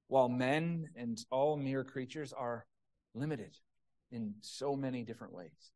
while 0.08 0.30
men 0.30 0.90
and 0.96 1.18
all 1.32 1.58
mere 1.58 1.84
creatures 1.84 2.32
are 2.32 2.68
limited 3.16 3.58
in 4.12 4.36
so 4.42 4.76
many 4.76 5.04
different 5.04 5.34
ways. 5.34 5.72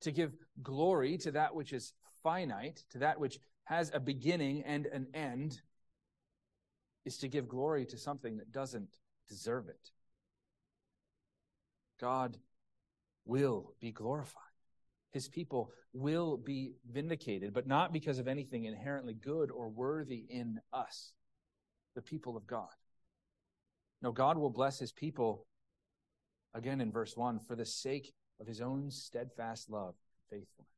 To 0.00 0.10
give 0.10 0.32
glory 0.64 1.16
to 1.18 1.30
that 1.30 1.54
which 1.54 1.72
is 1.72 1.92
finite, 2.24 2.82
to 2.90 2.98
that 2.98 3.20
which 3.20 3.38
has 3.66 3.92
a 3.94 4.00
beginning 4.00 4.64
and 4.64 4.86
an 4.86 5.06
end, 5.14 5.60
is 7.04 7.18
to 7.18 7.28
give 7.28 7.46
glory 7.46 7.86
to 7.86 7.96
something 7.96 8.38
that 8.38 8.50
doesn't 8.50 8.98
deserve 9.28 9.68
it. 9.68 9.92
God 12.00 12.36
will 13.24 13.74
be 13.80 13.92
glorified. 13.92 14.42
His 15.12 15.28
people 15.28 15.70
will 15.92 16.36
be 16.36 16.72
vindicated, 16.90 17.54
but 17.54 17.66
not 17.66 17.92
because 17.92 18.18
of 18.18 18.26
anything 18.26 18.64
inherently 18.64 19.14
good 19.14 19.50
or 19.50 19.68
worthy 19.68 20.24
in 20.28 20.60
us, 20.72 21.12
the 21.94 22.02
people 22.02 22.36
of 22.36 22.46
God. 22.46 22.68
No, 24.02 24.10
God 24.10 24.36
will 24.36 24.50
bless 24.50 24.78
his 24.78 24.92
people, 24.92 25.46
again 26.52 26.80
in 26.80 26.90
verse 26.90 27.16
1, 27.16 27.38
for 27.46 27.54
the 27.54 27.64
sake 27.64 28.12
of 28.40 28.46
his 28.46 28.60
own 28.60 28.90
steadfast 28.90 29.70
love 29.70 29.94
and 29.94 30.40
faithfulness. 30.40 30.70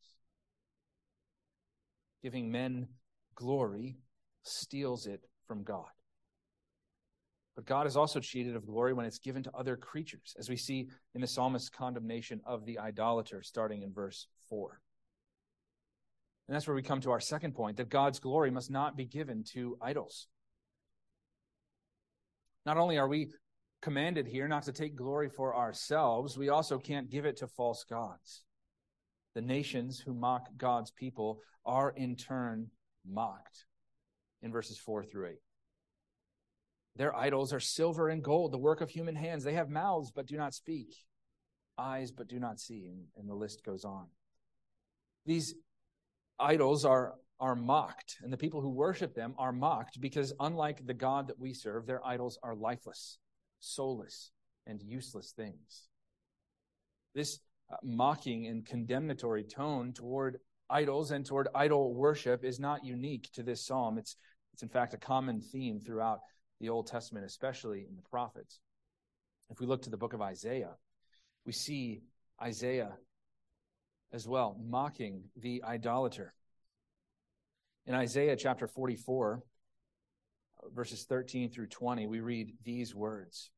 Giving 2.23 2.53
men 2.53 2.89
glory 3.35 3.97
steals 4.43 5.07
it 5.07 5.23
from 5.49 5.65
God. 5.65 5.87
But 7.57 7.65
God 7.65 7.87
is 7.87 7.97
also 7.97 8.21
cheated 8.21 8.55
of 8.55 8.67
glory 8.67 8.93
when 8.93 9.07
it's 9.07 9.19
given 9.19 9.43
to 9.45 9.57
other 9.57 9.77
creatures, 9.77 10.37
as 10.39 10.51
we 10.51 10.57
see 10.57 10.89
in 11.15 11.23
the 11.23 11.27
psalmist's 11.27 11.71
condemnation 11.71 12.43
of 12.45 12.67
the 12.67 12.79
idolater, 12.79 13.43
starting 13.43 13.83
in 13.83 13.93
verse 13.93 14.29
4. 14.51 14.79
And 16.47 16.55
that's 16.55 16.67
where 16.69 16.77
we 16.77 16.83
come 16.83 17.01
to 17.01 17.11
our 17.11 17.21
second 17.21 17.55
point 17.55 17.79
that 17.79 17.89
God's 17.89 18.21
glory 18.21 18.51
must 18.51 18.71
not 18.71 18.97
be 18.97 19.07
given 19.07 19.43
to 19.55 19.79
idols. 19.81 20.29
Not 22.67 22.77
only 22.77 22.99
are 22.99 23.09
we 23.09 23.31
commanded 23.81 24.27
here 24.27 24.49
not 24.49 24.65
to 24.65 24.73
take 24.73 24.95
glory 24.95 25.31
for 25.31 25.57
ourselves, 25.57 26.37
we 26.37 26.51
also 26.51 26.79
can't 26.79 27.11
give 27.11 27.25
it 27.25 27.39
to 27.39 27.47
false 27.47 27.85
gods. 27.85 28.45
The 29.35 29.41
nations 29.41 29.99
who 29.99 30.13
mock 30.13 30.49
God's 30.57 30.91
people 30.91 31.41
are 31.65 31.91
in 31.91 32.17
turn 32.17 32.71
mocked 33.09 33.65
in 34.43 34.53
verses 34.53 34.79
4 34.79 35.05
through 35.05 35.29
8. 35.29 35.37
Their 36.97 37.15
idols 37.15 37.53
are 37.53 37.61
silver 37.61 38.09
and 38.09 38.23
gold, 38.23 38.53
the 38.53 38.59
work 38.59 38.81
of 38.81 38.91
human 38.91 39.15
hands. 39.15 39.45
They 39.45 39.53
have 39.53 39.69
mouths, 39.69 40.11
but 40.11 40.27
do 40.27 40.37
not 40.37 40.55
speak, 40.55 40.95
eyes, 41.79 42.11
but 42.11 42.29
do 42.29 42.39
not 42.39 42.59
see. 42.59 42.87
And, 42.87 43.05
and 43.17 43.29
the 43.29 43.35
list 43.35 43.65
goes 43.65 43.85
on. 43.85 44.07
These 45.27 45.55
idols 46.39 46.85
are, 46.85 47.15
are 47.39 47.55
mocked, 47.55 48.17
and 48.23 48.33
the 48.33 48.39
people 48.39 48.63
who 48.63 48.71
worship 48.71 49.15
them 49.15 49.35
are 49.39 49.53
mocked 49.53 50.01
because, 50.01 50.33
unlike 50.41 50.87
the 50.87 50.95
God 50.95 51.29
that 51.29 51.39
we 51.39 51.53
serve, 51.53 51.87
their 51.87 52.05
idols 52.07 52.39
are 52.43 52.55
lifeless, 52.55 53.19
soulless, 53.61 54.31
and 54.67 54.83
useless 54.83 55.33
things. 55.33 55.89
This 57.15 57.41
uh, 57.71 57.77
mocking 57.83 58.47
and 58.47 58.65
condemnatory 58.65 59.45
tone 59.45 59.93
toward 59.93 60.39
idols 60.71 61.11
and 61.11 61.27
toward 61.27 61.49
idol 61.55 61.95
worship 61.95 62.45
is 62.45 62.59
not 62.59 62.85
unique 62.85 63.29
to 63.35 63.43
this 63.43 63.67
psalm. 63.67 63.99
It's, 63.99 64.17
it's 64.53 64.63
in 64.63 64.69
fact 64.69 64.95
a 64.95 64.99
common 64.99 65.41
theme 65.41 65.81
throughout 65.85 66.21
the 66.61 66.69
Old 66.69 66.87
Testament, 66.87 67.27
especially 67.27 67.87
in 67.89 67.97
the 67.97 68.03
prophets. 68.03 68.61
If 69.51 69.61
we 69.61 69.67
look 69.67 69.83
to 69.83 69.91
the 69.91 69.97
book 69.97 70.13
of 70.13 70.23
Isaiah, 70.23 70.75
we 71.45 71.53
see 71.53 72.03
Isaiah 72.43 72.97
as 74.13 74.27
well 74.27 74.57
mocking 74.61 75.25
the 75.37 75.63
idolater. 75.65 76.33
In 77.87 77.95
Isaiah 77.95 78.37
chapter 78.37 78.67
44, 78.67 79.43
verses 80.75 81.05
13 81.05 81.51
through 81.51 81.69
20, 81.69 82.07
we 82.07 82.21
read 82.21 82.55
these 82.65 82.95
words. 82.95 83.51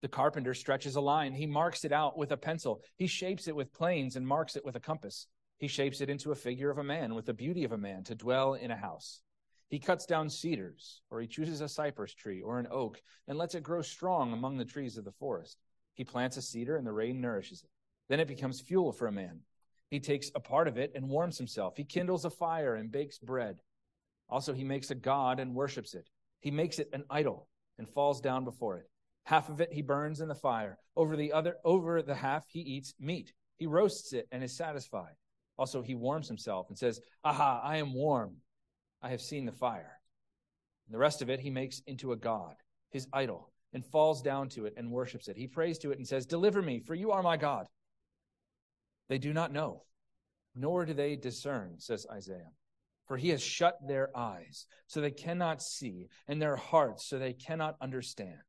The 0.00 0.08
carpenter 0.08 0.54
stretches 0.54 0.96
a 0.96 1.00
line. 1.00 1.32
He 1.32 1.46
marks 1.46 1.84
it 1.84 1.92
out 1.92 2.16
with 2.16 2.30
a 2.32 2.36
pencil. 2.36 2.82
He 2.96 3.06
shapes 3.06 3.48
it 3.48 3.56
with 3.56 3.72
planes 3.72 4.16
and 4.16 4.26
marks 4.26 4.56
it 4.56 4.64
with 4.64 4.76
a 4.76 4.80
compass. 4.80 5.26
He 5.58 5.66
shapes 5.66 6.00
it 6.00 6.08
into 6.08 6.30
a 6.30 6.36
figure 6.36 6.70
of 6.70 6.78
a 6.78 6.84
man 6.84 7.14
with 7.14 7.26
the 7.26 7.34
beauty 7.34 7.64
of 7.64 7.72
a 7.72 7.78
man 7.78 8.04
to 8.04 8.14
dwell 8.14 8.54
in 8.54 8.70
a 8.70 8.76
house. 8.76 9.20
He 9.68 9.78
cuts 9.78 10.06
down 10.06 10.30
cedars, 10.30 11.02
or 11.10 11.20
he 11.20 11.26
chooses 11.26 11.60
a 11.60 11.68
cypress 11.68 12.14
tree 12.14 12.40
or 12.40 12.58
an 12.58 12.68
oak 12.70 13.02
and 13.26 13.36
lets 13.36 13.54
it 13.54 13.62
grow 13.62 13.82
strong 13.82 14.32
among 14.32 14.56
the 14.56 14.64
trees 14.64 14.96
of 14.96 15.04
the 15.04 15.12
forest. 15.12 15.58
He 15.94 16.04
plants 16.04 16.36
a 16.36 16.42
cedar 16.42 16.76
and 16.76 16.86
the 16.86 16.92
rain 16.92 17.20
nourishes 17.20 17.62
it. 17.62 17.70
Then 18.08 18.20
it 18.20 18.28
becomes 18.28 18.60
fuel 18.60 18.92
for 18.92 19.06
a 19.06 19.12
man. 19.12 19.40
He 19.90 20.00
takes 20.00 20.30
a 20.34 20.40
part 20.40 20.68
of 20.68 20.78
it 20.78 20.92
and 20.94 21.08
warms 21.08 21.36
himself. 21.36 21.76
He 21.76 21.84
kindles 21.84 22.24
a 22.24 22.30
fire 22.30 22.76
and 22.76 22.90
bakes 22.90 23.18
bread. 23.18 23.58
Also, 24.28 24.52
he 24.52 24.64
makes 24.64 24.90
a 24.90 24.94
god 24.94 25.40
and 25.40 25.54
worships 25.54 25.94
it. 25.94 26.08
He 26.40 26.50
makes 26.50 26.78
it 26.78 26.90
an 26.92 27.04
idol 27.10 27.48
and 27.78 27.88
falls 27.88 28.20
down 28.20 28.44
before 28.44 28.78
it. 28.78 28.88
Half 29.24 29.50
of 29.50 29.60
it 29.60 29.72
he 29.72 29.82
burns 29.82 30.20
in 30.20 30.28
the 30.28 30.34
fire. 30.34 30.78
Over 30.96 31.16
the 31.16 31.32
other, 31.32 31.56
over 31.64 32.00
the 32.02 32.14
half 32.14 32.44
he 32.48 32.60
eats 32.60 32.94
meat. 32.98 33.32
He 33.56 33.66
roasts 33.66 34.12
it 34.12 34.26
and 34.32 34.42
is 34.42 34.56
satisfied. 34.56 35.14
Also, 35.58 35.82
he 35.82 35.94
warms 35.94 36.28
himself 36.28 36.68
and 36.68 36.78
says, 36.78 37.00
Aha, 37.24 37.60
I 37.62 37.76
am 37.78 37.92
warm. 37.92 38.36
I 39.02 39.10
have 39.10 39.20
seen 39.20 39.46
the 39.46 39.52
fire. 39.52 40.00
And 40.86 40.94
the 40.94 40.98
rest 40.98 41.22
of 41.22 41.30
it 41.30 41.40
he 41.40 41.50
makes 41.50 41.80
into 41.86 42.12
a 42.12 42.16
god, 42.16 42.54
his 42.90 43.06
idol, 43.12 43.52
and 43.72 43.84
falls 43.84 44.22
down 44.22 44.48
to 44.50 44.66
it 44.66 44.74
and 44.76 44.90
worships 44.90 45.28
it. 45.28 45.36
He 45.36 45.46
prays 45.46 45.78
to 45.78 45.92
it 45.92 45.98
and 45.98 46.08
says, 46.08 46.26
Deliver 46.26 46.62
me, 46.62 46.80
for 46.80 46.94
you 46.94 47.12
are 47.12 47.22
my 47.22 47.36
God. 47.36 47.66
They 49.08 49.18
do 49.18 49.32
not 49.32 49.52
know, 49.52 49.84
nor 50.54 50.84
do 50.84 50.94
they 50.94 51.16
discern, 51.16 51.74
says 51.78 52.06
Isaiah. 52.10 52.50
For 53.06 53.16
he 53.16 53.30
has 53.30 53.42
shut 53.42 53.78
their 53.86 54.10
eyes, 54.16 54.66
so 54.86 55.00
they 55.00 55.10
cannot 55.10 55.62
see, 55.62 56.08
and 56.26 56.40
their 56.40 56.56
hearts, 56.56 57.06
so 57.06 57.18
they 57.18 57.32
cannot 57.32 57.76
understand. 57.80 58.40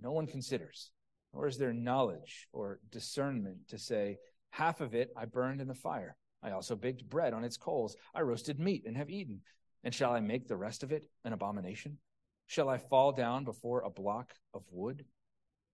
No 0.00 0.12
one 0.12 0.26
considers, 0.26 0.92
nor 1.32 1.46
is 1.46 1.58
there 1.58 1.72
knowledge 1.72 2.48
or 2.52 2.80
discernment 2.90 3.68
to 3.68 3.78
say, 3.78 4.18
Half 4.50 4.80
of 4.80 4.94
it 4.94 5.10
I 5.16 5.26
burned 5.26 5.60
in 5.60 5.68
the 5.68 5.74
fire. 5.74 6.16
I 6.42 6.50
also 6.50 6.74
baked 6.74 7.08
bread 7.08 7.32
on 7.32 7.44
its 7.44 7.56
coals. 7.56 7.96
I 8.14 8.22
roasted 8.22 8.58
meat 8.58 8.84
and 8.86 8.96
have 8.96 9.10
eaten. 9.10 9.42
And 9.84 9.94
shall 9.94 10.12
I 10.12 10.20
make 10.20 10.46
the 10.46 10.56
rest 10.56 10.82
of 10.82 10.92
it 10.92 11.04
an 11.24 11.32
abomination? 11.32 11.98
Shall 12.46 12.68
I 12.68 12.78
fall 12.78 13.12
down 13.12 13.44
before 13.44 13.82
a 13.82 13.90
block 13.90 14.34
of 14.52 14.62
wood? 14.70 15.04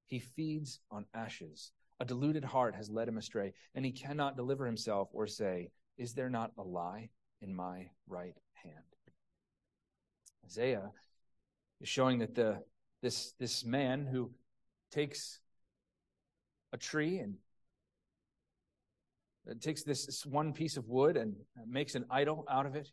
He 0.07 0.19
feeds 0.19 0.81
on 0.91 1.07
ashes. 1.15 1.73
A 1.99 2.05
deluded 2.05 2.45
heart 2.45 2.75
has 2.75 2.91
led 2.91 3.09
him 3.09 3.19
astray, 3.19 3.55
and 3.75 3.85
he 3.85 3.93
cannot 3.93 4.37
deliver 4.37 4.67
himself 4.67 5.09
or 5.13 5.27
say, 5.27 5.71
Is 5.97 6.13
there 6.13 6.29
not 6.29 6.53
a 6.59 6.63
lie 6.63 7.09
in 7.41 7.55
my 7.55 7.89
right 8.07 8.35
hand? 8.53 8.85
Isaiah 10.45 10.91
is 11.81 11.89
showing 11.89 12.19
that 12.21 12.35
the 12.35 12.63
this 13.03 13.33
this 13.39 13.65
man 13.65 14.07
who 14.07 14.31
takes 14.91 15.41
a 16.73 16.77
tree 16.77 17.19
and 17.19 17.37
uh, 19.51 19.55
takes 19.61 19.83
this 19.83 20.25
one 20.25 20.53
piece 20.53 20.77
of 20.77 20.89
wood 20.89 21.17
and 21.17 21.35
makes 21.67 21.95
an 21.95 22.05
idol 22.11 22.45
out 22.49 22.67
of 22.67 22.77
it 22.77 22.91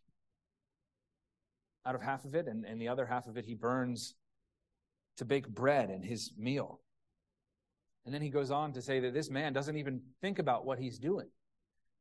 out 1.86 1.94
of 1.94 2.02
half 2.02 2.24
of 2.24 2.34
it, 2.34 2.46
and, 2.46 2.64
and 2.64 2.80
the 2.80 2.88
other 2.88 3.06
half 3.06 3.26
of 3.26 3.36
it 3.36 3.44
he 3.44 3.54
burns 3.54 4.14
to 5.16 5.24
bake 5.24 5.48
bread 5.48 5.90
in 5.90 6.02
his 6.02 6.32
meal. 6.36 6.80
And 8.04 8.14
then 8.14 8.22
he 8.22 8.30
goes 8.30 8.50
on 8.50 8.72
to 8.72 8.82
say 8.82 9.00
that 9.00 9.14
this 9.14 9.30
man 9.30 9.52
doesn't 9.52 9.76
even 9.76 10.00
think 10.20 10.38
about 10.38 10.66
what 10.66 10.78
he's 10.78 10.98
doing. 10.98 11.28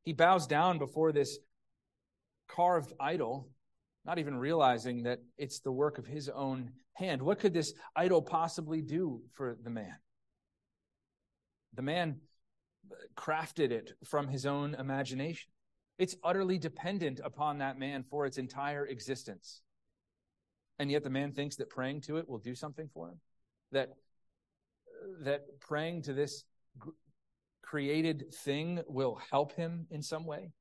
He 0.04 0.14
bows 0.14 0.48
down 0.48 0.78
before 0.78 1.12
this 1.12 1.38
carved 2.50 2.94
idol, 3.00 3.50
not 4.06 4.20
even 4.20 4.36
realizing 4.36 5.04
that 5.04 5.20
it's 5.38 5.60
the 5.60 5.72
work 5.72 5.98
of 5.98 6.06
his 6.06 6.28
own 6.28 6.72
hand. 6.94 7.22
What 7.22 7.40
could 7.40 7.54
this 7.54 7.74
idol 7.96 8.22
possibly 8.22 8.82
do 8.82 9.22
for 9.34 9.58
the 9.64 9.70
man? 9.70 9.96
The 11.76 11.82
man 11.82 12.18
crafted 13.16 13.72
it 13.72 13.94
from 14.04 14.28
his 14.28 14.46
own 14.46 14.76
imagination. 14.76 15.50
It's 15.98 16.16
utterly 16.24 16.58
dependent 16.58 17.22
upon 17.24 17.60
that 17.60 17.80
man 17.80 18.04
for 18.10 18.26
its 18.26 18.38
entire 18.38 18.86
existence. 18.86 19.62
And 20.80 20.90
yet 20.90 21.04
the 21.04 21.10
man 21.10 21.34
thinks 21.34 21.56
that 21.58 21.70
praying 21.70 22.02
to 22.02 22.18
it 22.18 22.28
will 22.28 22.40
do 22.40 22.56
something 22.56 22.90
for 22.94 23.10
him. 23.10 23.20
That, 23.72 23.90
that 25.22 25.42
praying 25.60 26.04
to 26.04 26.14
this 26.14 26.44
created 27.62 28.34
thing 28.44 28.82
will 28.88 29.20
help 29.32 29.54
him 29.54 29.88
in 29.92 30.02
some 30.02 30.26
way. 30.26 30.52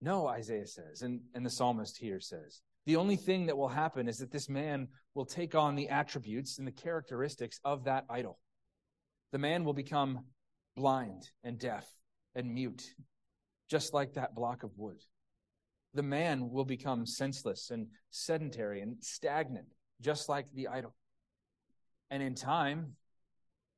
No, 0.00 0.26
Isaiah 0.26 0.66
says, 0.66 1.02
and, 1.02 1.20
and 1.34 1.46
the 1.46 1.50
psalmist 1.50 1.96
here 1.96 2.20
says, 2.20 2.60
the 2.86 2.96
only 2.96 3.16
thing 3.16 3.46
that 3.46 3.56
will 3.56 3.68
happen 3.68 4.08
is 4.08 4.18
that 4.18 4.30
this 4.30 4.48
man 4.48 4.88
will 5.14 5.24
take 5.24 5.54
on 5.54 5.74
the 5.74 5.88
attributes 5.88 6.58
and 6.58 6.66
the 6.66 6.72
characteristics 6.72 7.58
of 7.64 7.84
that 7.84 8.04
idol. 8.10 8.38
The 9.32 9.38
man 9.38 9.64
will 9.64 9.72
become 9.72 10.20
blind 10.76 11.30
and 11.42 11.58
deaf 11.58 11.86
and 12.34 12.52
mute, 12.52 12.84
just 13.70 13.94
like 13.94 14.14
that 14.14 14.34
block 14.34 14.64
of 14.64 14.72
wood 14.76 15.00
the 15.94 16.02
man 16.02 16.50
will 16.50 16.64
become 16.64 17.06
senseless 17.06 17.70
and 17.70 17.86
sedentary 18.10 18.80
and 18.80 18.96
stagnant, 19.00 19.68
just 20.00 20.28
like 20.28 20.46
the 20.52 20.68
idol. 20.68 20.94
And 22.10 22.22
in 22.22 22.34
time, 22.34 22.96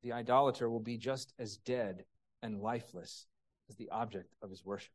the 0.03 0.13
idolater 0.13 0.69
will 0.69 0.79
be 0.79 0.97
just 0.97 1.33
as 1.39 1.57
dead 1.57 2.03
and 2.41 2.59
lifeless 2.59 3.27
as 3.69 3.75
the 3.75 3.89
object 3.89 4.33
of 4.41 4.49
his 4.49 4.65
worship. 4.65 4.91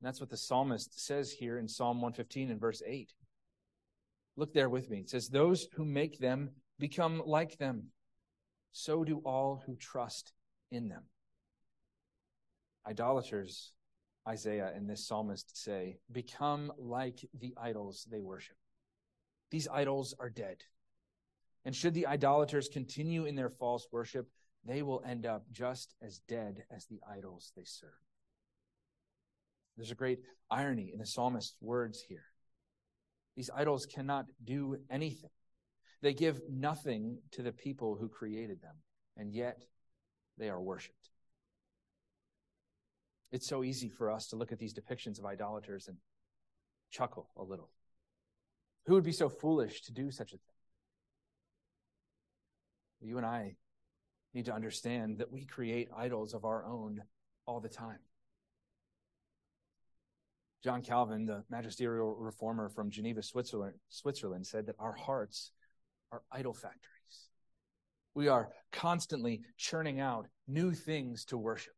And 0.00 0.06
that's 0.06 0.20
what 0.20 0.30
the 0.30 0.36
psalmist 0.36 0.98
says 0.98 1.30
here 1.30 1.58
in 1.58 1.68
Psalm 1.68 2.00
115 2.00 2.50
and 2.50 2.60
verse 2.60 2.82
8. 2.86 3.12
Look 4.36 4.54
there 4.54 4.70
with 4.70 4.88
me. 4.88 5.00
It 5.00 5.10
says, 5.10 5.28
Those 5.28 5.68
who 5.74 5.84
make 5.84 6.18
them 6.18 6.50
become 6.78 7.22
like 7.24 7.58
them. 7.58 7.88
So 8.72 9.04
do 9.04 9.20
all 9.24 9.62
who 9.66 9.76
trust 9.76 10.32
in 10.70 10.88
them. 10.88 11.02
Idolaters 12.88 13.72
Isaiah 14.28 14.72
and 14.74 14.88
this 14.88 15.06
psalmist 15.06 15.56
say, 15.56 15.98
become 16.12 16.72
like 16.78 17.26
the 17.38 17.54
idols 17.60 18.06
they 18.10 18.20
worship. 18.20 18.56
These 19.50 19.68
idols 19.68 20.14
are 20.18 20.30
dead. 20.30 20.58
And 21.64 21.74
should 21.74 21.94
the 21.94 22.06
idolaters 22.06 22.68
continue 22.68 23.24
in 23.24 23.34
their 23.34 23.50
false 23.50 23.86
worship, 23.92 24.28
they 24.64 24.82
will 24.82 25.02
end 25.06 25.26
up 25.26 25.44
just 25.50 25.94
as 26.02 26.20
dead 26.28 26.64
as 26.74 26.86
the 26.86 27.00
idols 27.10 27.52
they 27.56 27.64
serve. 27.64 27.90
There's 29.76 29.90
a 29.90 29.96
great 29.96 30.20
irony 30.50 30.90
in 30.92 30.98
the 30.98 31.06
psalmist's 31.06 31.56
words 31.60 32.02
here. 32.06 32.24
These 33.36 33.50
idols 33.54 33.86
cannot 33.86 34.26
do 34.44 34.76
anything. 34.90 35.30
They 36.02 36.12
give 36.12 36.40
nothing 36.50 37.18
to 37.32 37.42
the 37.42 37.52
people 37.52 37.96
who 37.98 38.08
created 38.08 38.60
them, 38.60 38.76
and 39.16 39.32
yet 39.32 39.62
they 40.38 40.48
are 40.50 40.60
worshiped. 40.60 41.10
It's 43.32 43.46
so 43.46 43.62
easy 43.62 43.88
for 43.88 44.10
us 44.10 44.28
to 44.28 44.36
look 44.36 44.52
at 44.52 44.58
these 44.58 44.74
depictions 44.74 45.18
of 45.18 45.24
idolaters 45.24 45.88
and 45.88 45.96
chuckle 46.90 47.28
a 47.36 47.42
little. 47.42 47.70
Who 48.86 48.94
would 48.94 49.04
be 49.04 49.12
so 49.12 49.28
foolish 49.28 49.82
to 49.82 49.92
do 49.92 50.10
such 50.10 50.32
a 50.32 50.36
thing? 50.36 50.40
You 53.00 53.16
and 53.18 53.26
I 53.26 53.56
need 54.34 54.46
to 54.46 54.54
understand 54.54 55.18
that 55.18 55.30
we 55.30 55.44
create 55.44 55.88
idols 55.96 56.34
of 56.34 56.44
our 56.44 56.64
own 56.64 57.02
all 57.46 57.60
the 57.60 57.68
time. 57.68 57.98
John 60.62 60.82
Calvin, 60.82 61.24
the 61.24 61.44
magisterial 61.48 62.14
reformer 62.16 62.68
from 62.68 62.90
Geneva, 62.90 63.22
Switzerland, 63.22 63.74
Switzerland, 63.88 64.46
said 64.46 64.66
that 64.66 64.76
our 64.78 64.92
hearts 64.92 65.52
are 66.12 66.22
idol 66.30 66.52
factories. 66.52 67.28
We 68.14 68.28
are 68.28 68.50
constantly 68.72 69.42
churning 69.56 70.00
out 70.00 70.26
new 70.46 70.72
things 70.72 71.24
to 71.26 71.38
worship 71.38 71.72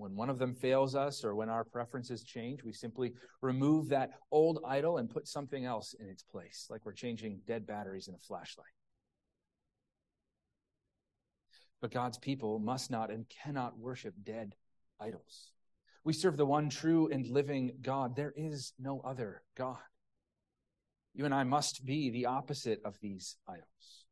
when 0.00 0.16
one 0.16 0.30
of 0.30 0.38
them 0.38 0.54
fails 0.54 0.94
us 0.94 1.24
or 1.24 1.34
when 1.34 1.50
our 1.50 1.62
preferences 1.62 2.24
change, 2.24 2.64
we 2.64 2.72
simply 2.72 3.12
remove 3.42 3.90
that 3.90 4.12
old 4.32 4.60
idol 4.66 4.96
and 4.96 5.10
put 5.10 5.28
something 5.28 5.66
else 5.66 5.94
in 6.00 6.08
its 6.08 6.22
place, 6.22 6.66
like 6.70 6.86
we're 6.86 6.92
changing 6.92 7.40
dead 7.46 7.66
batteries 7.66 8.08
in 8.08 8.14
a 8.14 8.18
flashlight. 8.18 8.66
But 11.82 11.92
God's 11.92 12.16
people 12.16 12.58
must 12.58 12.90
not 12.90 13.10
and 13.10 13.26
cannot 13.28 13.78
worship 13.78 14.14
dead 14.24 14.54
idols. 14.98 15.52
We 16.02 16.14
serve 16.14 16.38
the 16.38 16.46
one 16.46 16.70
true 16.70 17.08
and 17.12 17.26
living 17.26 17.72
God. 17.82 18.16
There 18.16 18.32
is 18.34 18.72
no 18.78 19.02
other 19.04 19.42
God. 19.54 19.76
You 21.12 21.26
and 21.26 21.34
I 21.34 21.44
must 21.44 21.84
be 21.84 22.08
the 22.08 22.26
opposite 22.26 22.80
of 22.86 22.96
these 23.02 23.36
idols. 23.46 24.04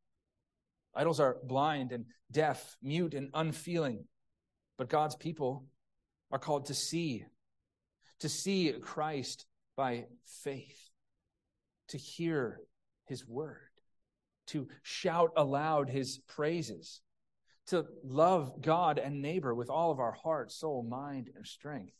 Idols 0.95 1.19
are 1.19 1.39
blind 1.45 1.93
and 1.93 2.05
deaf, 2.31 2.77
mute 2.83 3.15
and 3.15 3.31
unfeeling. 3.33 4.05
But 4.77 4.91
God's 4.91 5.17
people 5.17 5.65
are 6.31 6.39
called 6.39 6.67
to 6.67 6.75
see, 6.75 7.25
to 8.21 8.29
see 8.29 8.73
Christ 8.81 9.47
by 9.77 10.07
faith, 10.43 10.91
to 11.89 11.99
hear 11.99 12.61
his 13.07 13.27
word, 13.27 13.71
to 14.49 14.69
shout 14.83 15.33
aloud 15.37 15.89
his 15.89 16.19
praises, 16.29 17.01
to 17.69 17.87
love 18.03 18.61
God 18.61 18.99
and 18.99 19.23
neighbor 19.23 19.55
with 19.55 19.71
all 19.71 19.91
of 19.91 20.01
our 20.01 20.13
heart, 20.13 20.51
soul, 20.51 20.83
mind, 20.83 21.31
and 21.35 21.47
strength, 21.47 21.95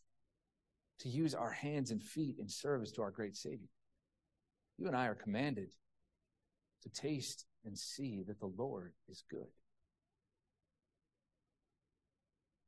to 1.01 1.09
use 1.09 1.35
our 1.35 1.51
hands 1.51 1.91
and 1.91 2.03
feet 2.03 2.37
in 2.39 2.49
service 2.49 2.93
to 2.93 3.03
our 3.03 3.11
great 3.11 3.37
Savior. 3.37 3.69
You 4.79 4.87
and 4.87 4.97
I 4.97 5.07
are 5.07 5.15
commanded 5.15 5.69
to 6.83 6.89
taste 6.89 7.45
and 7.65 7.79
see 7.79 8.23
that 8.27 8.41
the 8.41 8.53
Lord 8.57 8.93
is 9.09 9.25
good. 9.31 9.49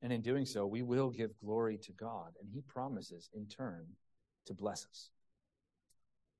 And 0.02 0.12
in 0.12 0.22
doing 0.22 0.46
so, 0.46 0.66
we 0.66 0.82
will 0.82 1.10
give 1.10 1.38
glory 1.38 1.78
to 1.78 1.92
God, 1.92 2.32
and 2.40 2.50
He 2.50 2.62
promises 2.62 3.28
in 3.34 3.46
turn 3.46 3.86
to 4.46 4.54
bless 4.54 4.86
us. 4.86 5.10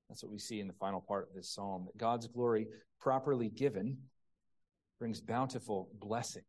That's 0.09 0.23
what 0.23 0.33
we 0.33 0.39
see 0.39 0.61
in 0.61 0.67
the 0.67 0.73
final 0.75 1.01
part 1.01 1.29
of 1.29 1.35
this 1.35 1.51
psalm 1.51 1.85
that 1.87 1.99
God's 1.99 2.27
glory, 2.27 2.69
properly 3.01 3.49
given, 3.49 3.99
brings 4.99 5.21
bountiful 5.21 5.91
blessing 5.99 6.43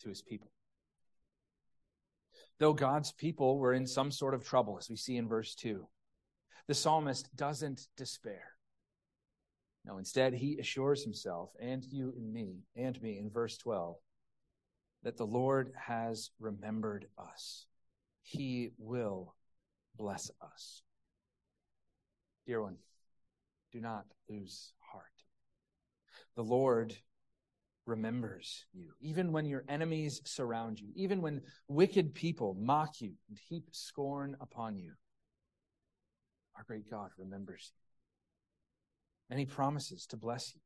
to 0.00 0.08
His 0.08 0.22
people. 0.22 0.50
Though 2.60 2.72
God's 2.72 3.12
people 3.12 3.58
were 3.58 3.72
in 3.72 3.86
some 3.86 4.10
sort 4.10 4.34
of 4.34 4.44
trouble, 4.44 4.78
as 4.78 4.88
we 4.88 4.96
see 4.96 5.16
in 5.16 5.26
verse 5.26 5.54
2, 5.54 5.86
the 6.68 6.74
psalmist 6.74 7.34
doesn't 7.36 7.88
despair. 7.96 8.54
No, 9.84 9.98
instead, 9.98 10.32
he 10.32 10.58
assures 10.58 11.02
himself 11.02 11.50
and 11.60 11.84
you 11.84 12.12
and 12.16 12.32
me 12.32 12.60
and 12.74 13.00
me 13.02 13.18
in 13.18 13.28
verse 13.28 13.58
12 13.58 13.96
that 15.04 15.16
the 15.18 15.26
Lord 15.26 15.70
has 15.76 16.30
remembered 16.40 17.06
us. 17.18 17.66
He 18.22 18.70
will 18.78 19.34
bless 19.96 20.30
us. 20.42 20.82
Dear 22.46 22.62
one, 22.62 22.76
do 23.72 23.80
not 23.80 24.06
lose 24.28 24.72
heart. 24.80 25.04
The 26.36 26.42
Lord 26.42 26.94
remembers 27.86 28.64
you, 28.72 28.92
even 29.00 29.30
when 29.30 29.44
your 29.44 29.64
enemies 29.68 30.22
surround 30.24 30.80
you, 30.80 30.88
even 30.94 31.20
when 31.20 31.42
wicked 31.68 32.14
people 32.14 32.56
mock 32.58 33.00
you 33.00 33.12
and 33.28 33.38
heap 33.48 33.68
scorn 33.72 34.36
upon 34.40 34.78
you. 34.78 34.92
Our 36.56 36.64
great 36.66 36.90
God 36.90 37.10
remembers 37.18 37.72
you. 37.74 37.80
And 39.30 39.38
he 39.38 39.44
promises 39.44 40.06
to 40.06 40.16
bless 40.16 40.54
you, 40.54 40.60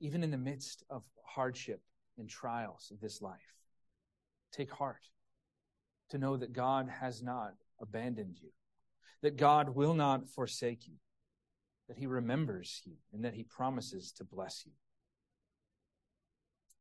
even 0.00 0.24
in 0.24 0.32
the 0.32 0.36
midst 0.38 0.82
of 0.90 1.04
hardship 1.24 1.80
and 2.18 2.28
trials 2.28 2.90
of 2.92 3.00
this 3.00 3.20
life. 3.22 3.54
Take 4.52 4.72
heart 4.72 5.08
to 6.10 6.18
know 6.18 6.36
that 6.36 6.52
God 6.52 6.88
has 6.88 7.22
not 7.22 7.54
abandoned 7.80 8.38
you, 8.40 8.50
that 9.22 9.36
God 9.36 9.70
will 9.70 9.94
not 9.94 10.28
forsake 10.28 10.86
you, 10.86 10.94
that 11.88 11.98
he 11.98 12.06
remembers 12.06 12.82
you, 12.84 12.94
and 13.12 13.24
that 13.24 13.34
he 13.34 13.42
promises 13.44 14.12
to 14.12 14.24
bless 14.24 14.64
you. 14.66 14.72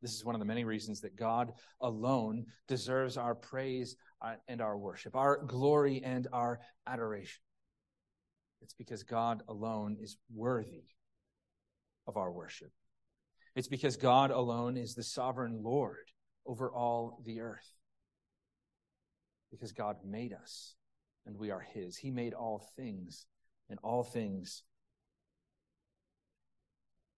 This 0.01 0.13
is 0.13 0.23
one 0.23 0.35
of 0.35 0.39
the 0.39 0.45
many 0.45 0.65
reasons 0.65 1.01
that 1.01 1.15
God 1.15 1.53
alone 1.81 2.45
deserves 2.67 3.17
our 3.17 3.33
praise 3.33 3.95
uh, 4.21 4.35
and 4.47 4.61
our 4.61 4.77
worship, 4.77 5.15
our 5.15 5.37
glory 5.37 6.01
and 6.03 6.27
our 6.31 6.59
adoration. 6.85 7.41
It's 8.61 8.73
because 8.73 9.03
God 9.03 9.41
alone 9.47 9.97
is 9.99 10.17
worthy 10.33 10.83
of 12.07 12.17
our 12.17 12.31
worship. 12.31 12.71
It's 13.55 13.67
because 13.67 13.95
God 13.95 14.31
alone 14.31 14.77
is 14.77 14.95
the 14.95 15.03
sovereign 15.03 15.63
Lord 15.63 16.11
over 16.45 16.69
all 16.69 17.21
the 17.25 17.39
earth. 17.39 17.69
Because 19.49 19.71
God 19.71 19.97
made 20.03 20.33
us 20.33 20.75
and 21.25 21.37
we 21.37 21.51
are 21.51 21.65
His. 21.73 21.97
He 21.97 22.11
made 22.11 22.33
all 22.33 22.67
things, 22.75 23.25
and 23.69 23.79
all 23.81 24.03
things 24.03 24.63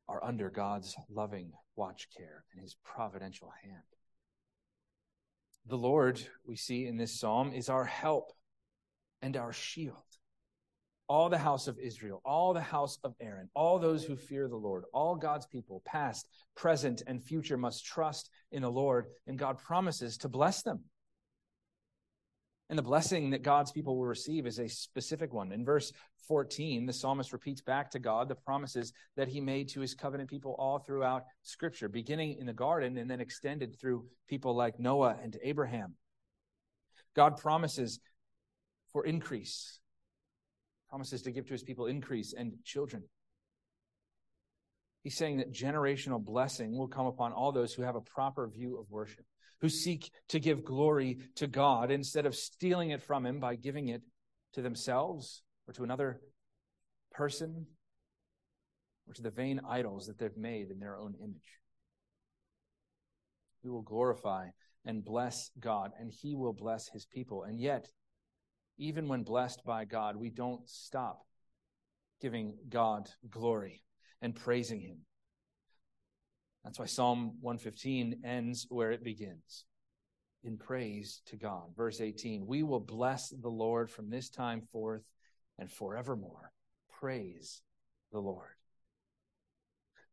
are 0.08 0.24
under 0.24 0.50
God's 0.50 0.96
loving 1.10 1.52
watch 1.76 2.08
care 2.16 2.46
and 2.54 2.62
His 2.62 2.76
providential 2.84 3.52
hand. 3.64 3.84
The 5.66 5.78
Lord, 5.78 6.22
we 6.46 6.56
see 6.56 6.86
in 6.86 6.98
this 6.98 7.20
psalm, 7.20 7.52
is 7.52 7.68
our 7.68 7.84
help 7.84 8.32
and 9.22 9.36
our 9.36 9.52
shield 9.52 9.96
all 11.08 11.30
the 11.30 11.38
house 11.38 11.68
of 11.68 11.80
Israel, 11.80 12.22
all 12.26 12.54
the 12.54 12.62
house 12.62 13.00
of 13.04 13.16
Aaron, 13.22 13.50
all 13.54 13.80
those 13.80 14.04
who 14.04 14.16
fear 14.16 14.48
the 14.48 14.56
Lord, 14.56 14.84
all 14.94 15.16
God's 15.16 15.46
people, 15.46 15.82
past, 15.86 16.28
present, 16.56 17.02
and 17.08 17.24
future, 17.24 17.58
must 17.58 17.86
trust 17.86 18.30
in 18.52 18.62
the 18.62 18.72
Lord, 18.72 19.08
and 19.26 19.40
God 19.40 19.58
promises 19.58 20.18
to 20.18 20.30
bless 20.30 20.64
them. 20.64 20.82
And 22.70 22.78
the 22.78 22.84
blessing 22.84 23.30
that 23.30 23.44
God's 23.44 23.72
people 23.72 23.98
will 23.98 24.08
receive 24.08 24.46
is 24.46 24.60
a 24.60 24.68
specific 24.68 25.34
one. 25.34 25.54
In 25.54 25.64
verse 25.64 25.94
14, 26.28 26.86
the 26.86 26.92
psalmist 26.92 27.32
repeats 27.32 27.62
back 27.62 27.90
to 27.92 28.00
God 28.00 28.28
the 28.28 28.36
promises 28.36 28.92
that 29.16 29.30
he 29.30 29.40
made 29.40 29.70
to 29.70 29.80
his 29.80 29.96
covenant 29.96 30.30
people 30.30 30.54
all 30.60 30.80
throughout 30.80 31.24
Scripture, 31.44 31.88
beginning 31.88 32.38
in 32.40 32.46
the 32.46 32.54
garden 32.54 32.98
and 32.98 33.10
then 33.10 33.22
extended 33.22 33.80
through 33.80 34.06
people 34.28 34.54
like 34.54 34.80
Noah 34.80 35.16
and 35.24 35.38
Abraham. 35.42 35.96
God 37.16 37.38
promises 37.38 38.02
for 38.92 39.06
increase 39.06 39.80
promises 40.90 41.22
to 41.24 41.32
give 41.32 41.46
to 41.48 41.54
his 41.54 41.64
people 41.64 41.86
increase 41.86 42.34
and 42.34 42.54
children. 42.64 43.04
He's 45.04 45.18
saying 45.18 45.38
that 45.38 45.54
generational 45.54 46.24
blessing 46.24 46.78
will 46.78 46.88
come 46.88 47.06
upon 47.06 47.32
all 47.32 47.52
those 47.52 47.74
who 47.74 47.84
have 47.84 47.96
a 47.96 48.02
proper 48.02 48.48
view 48.48 48.78
of 48.78 48.90
worship, 48.90 49.26
who 49.62 49.70
seek 49.70 50.12
to 50.30 50.40
give 50.40 50.66
glory 50.66 51.20
to 51.36 51.48
God 51.48 51.92
instead 51.92 52.26
of 52.26 52.36
stealing 52.36 52.90
it 52.90 53.02
from 53.02 53.26
him 53.26 53.40
by 53.40 53.56
giving 53.56 53.88
it 53.88 54.02
to 54.54 54.62
themselves 54.62 55.44
or 55.68 55.74
to 55.74 55.84
another 55.84 56.20
person 57.14 57.68
or 59.08 59.14
to 59.14 59.22
the 59.22 59.32
vain 59.32 59.62
idols 59.68 60.08
that 60.08 60.18
they've 60.18 60.38
made 60.38 60.70
in 60.72 60.80
their 60.80 60.98
own 60.98 61.16
image. 61.22 61.60
We 63.64 63.70
will 63.70 63.82
glorify 63.82 64.48
and 64.86 65.04
bless 65.04 65.52
God, 65.60 65.92
and 66.00 66.12
he 66.12 66.36
will 66.36 66.54
bless 66.54 66.88
his 66.90 67.06
people. 67.06 67.44
And 67.44 67.60
yet, 67.60 67.88
even 68.78 69.08
when 69.08 69.24
blessed 69.24 69.64
by 69.66 69.86
God, 69.86 70.16
we 70.16 70.30
don't 70.30 70.68
stop 70.68 71.26
giving 72.22 72.58
God 72.70 73.10
glory 73.30 73.84
and 74.22 74.36
praising 74.36 74.82
Him. 74.82 75.00
That's 76.64 76.80
why 76.80 76.86
Psalm 76.86 77.38
115 77.42 78.22
ends 78.26 78.66
where 78.70 78.92
it 78.92 79.04
begins 79.04 79.66
in 80.44 80.58
praise 80.58 81.22
to 81.28 81.38
God. 81.38 81.64
Verse 81.76 82.02
18 82.02 82.46
We 82.46 82.64
will 82.64 82.80
bless 82.80 83.30
the 83.30 83.50
Lord 83.50 83.90
from 83.90 84.10
this 84.10 84.30
time 84.30 84.62
forth 84.72 85.04
and 85.58 85.72
forevermore. 85.72 86.52
Praise 87.00 87.62
the 88.12 88.20
Lord. 88.20 88.50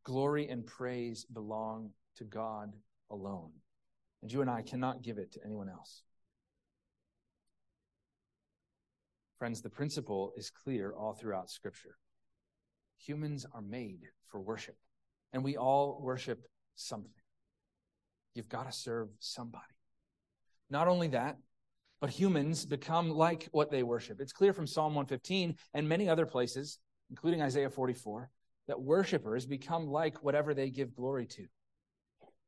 Glory 0.03 0.47
and 0.49 0.65
praise 0.65 1.25
belong 1.25 1.89
to 2.17 2.23
God 2.23 2.73
alone. 3.09 3.51
And 4.21 4.31
you 4.31 4.41
and 4.41 4.49
I 4.49 4.61
cannot 4.61 5.01
give 5.01 5.17
it 5.17 5.33
to 5.33 5.39
anyone 5.43 5.69
else. 5.69 6.03
Friends, 9.37 9.61
the 9.61 9.69
principle 9.69 10.33
is 10.37 10.49
clear 10.49 10.93
all 10.93 11.13
throughout 11.13 11.49
Scripture. 11.49 11.97
Humans 13.05 13.45
are 13.53 13.61
made 13.61 14.01
for 14.27 14.39
worship, 14.39 14.77
and 15.33 15.43
we 15.43 15.57
all 15.57 15.99
worship 16.01 16.45
something. 16.75 17.11
You've 18.33 18.49
got 18.49 18.65
to 18.65 18.77
serve 18.77 19.09
somebody. 19.19 19.63
Not 20.69 20.87
only 20.87 21.09
that, 21.09 21.37
but 22.01 22.09
humans 22.09 22.65
become 22.65 23.09
like 23.09 23.47
what 23.51 23.71
they 23.71 23.83
worship. 23.83 24.19
It's 24.19 24.33
clear 24.33 24.53
from 24.53 24.67
Psalm 24.67 24.95
115 24.95 25.55
and 25.73 25.87
many 25.87 26.09
other 26.09 26.25
places, 26.25 26.79
including 27.09 27.41
Isaiah 27.41 27.69
44, 27.69 28.29
that 28.67 28.81
worshipers 28.81 29.45
become 29.45 29.87
like 29.87 30.23
whatever 30.23 30.53
they 30.53 30.69
give 30.69 30.95
glory 30.95 31.25
to. 31.27 31.45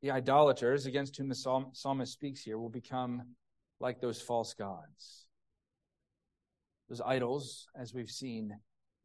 The 0.02 0.10
idolaters 0.10 0.86
against 0.86 1.16
whom 1.16 1.28
the 1.28 1.68
psalmist 1.72 2.12
speaks 2.12 2.42
here 2.42 2.58
will 2.58 2.68
become 2.68 3.34
like 3.80 4.00
those 4.00 4.20
false 4.20 4.54
gods. 4.54 5.27
Those 6.88 7.02
idols, 7.04 7.66
as 7.78 7.92
we've 7.92 8.10
seen, 8.10 8.58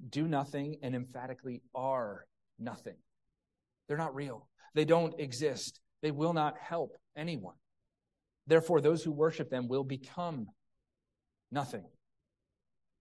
do 0.10 0.28
nothing 0.28 0.78
and 0.82 0.96
emphatically 0.96 1.62
are 1.76 2.26
nothing. 2.58 2.96
They're 3.88 3.98
not 3.98 4.15
real. 4.15 4.48
They 4.74 4.86
don't 4.86 5.19
exist. 5.19 5.82
They 6.02 6.12
will 6.12 6.34
not 6.34 6.58
help 6.58 6.96
anyone. 7.15 7.56
Therefore, 8.48 8.82
those 8.82 9.04
who 9.04 9.12
worship 9.12 9.50
them 9.50 9.67
will 9.67 9.84
become 9.84 10.48
nothing. 11.52 11.86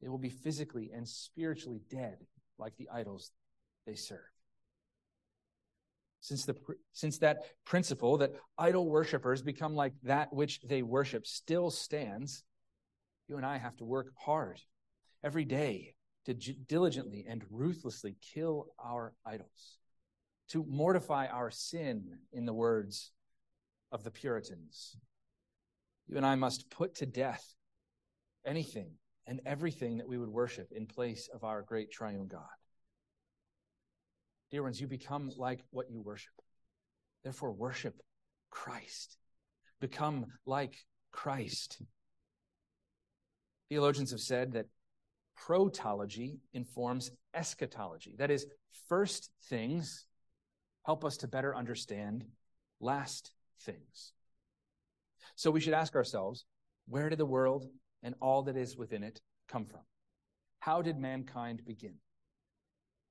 They 0.00 0.08
will 0.08 0.18
be 0.18 0.30
physically 0.30 0.90
and 0.92 1.08
spiritually 1.08 1.80
dead 1.90 2.16
like 2.58 2.76
the 2.76 2.88
idols 2.92 3.30
they 3.86 3.94
serve. 3.94 4.18
Since, 6.20 6.44
the, 6.44 6.54
since 6.92 7.18
that 7.18 7.38
principle 7.64 8.18
that 8.18 8.32
idol 8.56 8.88
worshippers 8.88 9.42
become 9.42 9.74
like 9.74 9.92
that 10.04 10.32
which 10.32 10.60
they 10.60 10.82
worship 10.82 11.26
still 11.26 11.70
stands, 11.70 12.44
you 13.28 13.36
and 13.36 13.46
I 13.46 13.58
have 13.58 13.76
to 13.78 13.84
work 13.84 14.12
hard 14.16 14.60
every 15.24 15.44
day 15.44 15.94
to 16.26 16.34
diligently 16.34 17.24
and 17.28 17.44
ruthlessly 17.50 18.16
kill 18.34 18.68
our 18.82 19.12
idols, 19.26 19.78
to 20.48 20.64
mortify 20.68 21.26
our 21.26 21.50
sin, 21.50 22.18
in 22.32 22.46
the 22.46 22.52
words 22.54 23.10
of 23.90 24.04
the 24.04 24.10
Puritans. 24.10 24.96
You 26.06 26.16
and 26.16 26.26
I 26.26 26.34
must 26.34 26.70
put 26.70 26.96
to 26.96 27.06
death 27.06 27.44
anything 28.46 28.92
and 29.26 29.40
everything 29.46 29.98
that 29.98 30.08
we 30.08 30.18
would 30.18 30.28
worship 30.28 30.68
in 30.72 30.86
place 30.86 31.28
of 31.32 31.44
our 31.44 31.62
great 31.62 31.90
triune 31.90 32.26
God. 32.26 32.42
Dear 34.50 34.62
ones, 34.62 34.80
you 34.80 34.86
become 34.86 35.30
like 35.36 35.60
what 35.70 35.90
you 35.90 36.00
worship. 36.00 36.32
Therefore, 37.24 37.52
worship 37.52 37.94
Christ. 38.50 39.16
Become 39.80 40.26
like 40.44 40.76
Christ. 41.10 41.80
Theologians 43.68 44.10
have 44.10 44.20
said 44.20 44.52
that 44.52 44.66
protology 45.38 46.38
informs 46.52 47.10
eschatology. 47.34 48.14
That 48.18 48.30
is, 48.30 48.46
first 48.88 49.30
things 49.48 50.06
help 50.84 51.04
us 51.04 51.18
to 51.18 51.28
better 51.28 51.54
understand 51.54 52.24
last 52.80 53.32
things. 53.60 54.12
So 55.36 55.50
we 55.50 55.60
should 55.60 55.74
ask 55.74 55.94
ourselves 55.94 56.44
where 56.88 57.08
did 57.08 57.18
the 57.18 57.26
world 57.26 57.66
and 58.02 58.14
all 58.20 58.42
that 58.44 58.56
is 58.56 58.76
within 58.76 59.02
it 59.02 59.20
come 59.48 59.66
from? 59.66 59.80
How 60.60 60.82
did 60.82 60.98
mankind 60.98 61.64
begin? 61.64 61.94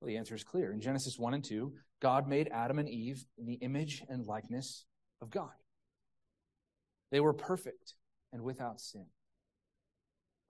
Well, 0.00 0.08
the 0.08 0.16
answer 0.16 0.34
is 0.34 0.44
clear. 0.44 0.72
In 0.72 0.80
Genesis 0.80 1.18
1 1.18 1.34
and 1.34 1.44
2, 1.44 1.72
God 2.00 2.28
made 2.28 2.48
Adam 2.52 2.78
and 2.78 2.88
Eve 2.88 3.24
in 3.38 3.46
the 3.46 3.54
image 3.54 4.02
and 4.08 4.26
likeness 4.26 4.84
of 5.20 5.30
God. 5.30 5.50
They 7.10 7.20
were 7.20 7.32
perfect 7.32 7.94
and 8.32 8.42
without 8.42 8.80
sin 8.80 9.06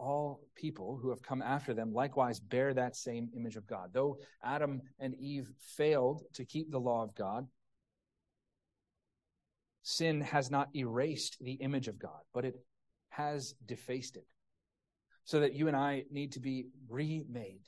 all 0.03 0.41
people 0.57 0.99
who 1.01 1.11
have 1.11 1.23
come 1.23 1.41
after 1.41 1.73
them 1.73 1.93
likewise 1.93 2.41
bear 2.41 2.75
that 2.75 2.97
same 2.97 3.31
image 3.37 3.57
of 3.57 3.67
God. 3.67 3.91
Though 3.93 4.19
Adam 4.43 4.83
and 4.99 5.15
Eve 5.15 5.49
failed 5.77 6.23
to 6.35 6.45
keep 6.45 6.71
the 6.71 6.81
law 6.81 7.05
of 7.05 7.15
God, 7.15 7.47
sin 9.83 10.21
has 10.21 10.51
not 10.51 10.75
erased 10.75 11.37
the 11.41 11.53
image 11.53 11.87
of 11.87 11.99
God, 11.99 12.21
but 12.35 12.45
it 12.45 12.57
has 13.11 13.55
defaced 13.65 14.17
it. 14.17 14.27
So 15.25 15.41
that 15.41 15.55
you 15.55 15.69
and 15.69 15.77
I 15.77 16.05
need 16.11 16.33
to 16.33 16.41
be 16.41 16.67
remade, 16.88 17.61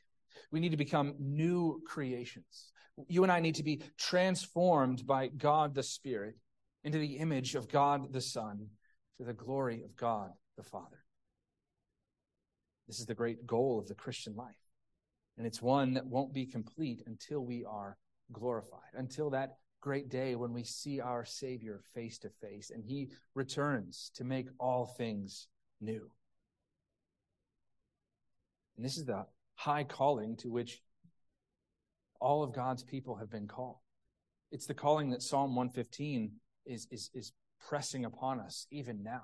We 0.51 0.59
need 0.59 0.73
to 0.73 0.77
become 0.77 1.15
new 1.21 1.83
creations. 1.87 2.73
You 3.07 3.23
and 3.23 3.31
I 3.31 3.39
need 3.39 3.55
to 3.57 3.63
be 3.63 3.83
transformed 3.97 5.07
by 5.07 5.29
God 5.29 5.75
the 5.75 5.83
Spirit 5.85 6.35
into 6.83 6.99
the 6.99 7.19
image 7.19 7.55
of 7.55 7.69
God 7.69 8.13
the 8.13 8.21
Son 8.21 8.67
to 9.19 9.25
the 9.25 9.33
glory 9.33 9.85
of 9.85 9.95
God 9.95 10.31
the 10.57 10.65
Father. 10.65 11.04
This 12.87 13.01
is 13.01 13.07
the 13.07 13.15
great 13.15 13.47
goal 13.47 13.79
of 13.79 13.89
the 13.89 13.95
Christian 13.95 14.35
life. 14.37 14.55
And 15.37 15.47
it's 15.47 15.63
one 15.63 15.95
that 15.95 16.07
won't 16.07 16.33
be 16.33 16.47
complete 16.47 17.03
until 17.07 17.41
we 17.41 17.65
are 17.65 17.97
glorified, 18.33 18.93
until 18.95 19.31
that 19.31 19.57
great 19.81 20.09
day 20.09 20.35
when 20.35 20.53
we 20.53 20.65
see 20.65 21.01
our 21.01 21.25
Savior 21.25 21.83
face 21.95 22.19
to 22.19 22.31
face 22.41 22.71
and 22.71 22.83
he 22.85 23.11
returns 23.35 24.11
to 24.15 24.25
make 24.25 24.47
all 24.59 24.87
things 24.87 25.49
new. 25.81 26.11
And 28.77 28.85
this 28.85 28.97
is 28.97 29.05
the 29.05 29.27
high 29.57 29.85
calling 29.85 30.37
to 30.37 30.51
which 30.51 30.83
all 32.21 32.43
of 32.43 32.55
God's 32.55 32.83
people 32.83 33.17
have 33.17 33.31
been 33.31 33.47
called. 33.47 33.77
It's 34.51 34.67
the 34.67 34.75
calling 34.75 35.11
that 35.11 35.23
Psalm 35.23 35.55
115 35.55 36.33
is, 36.65 36.87
is, 36.91 37.11
is 37.13 37.33
pressing 37.69 38.05
upon 38.05 38.41
us 38.41 38.67
even 38.71 39.03
now. 39.03 39.23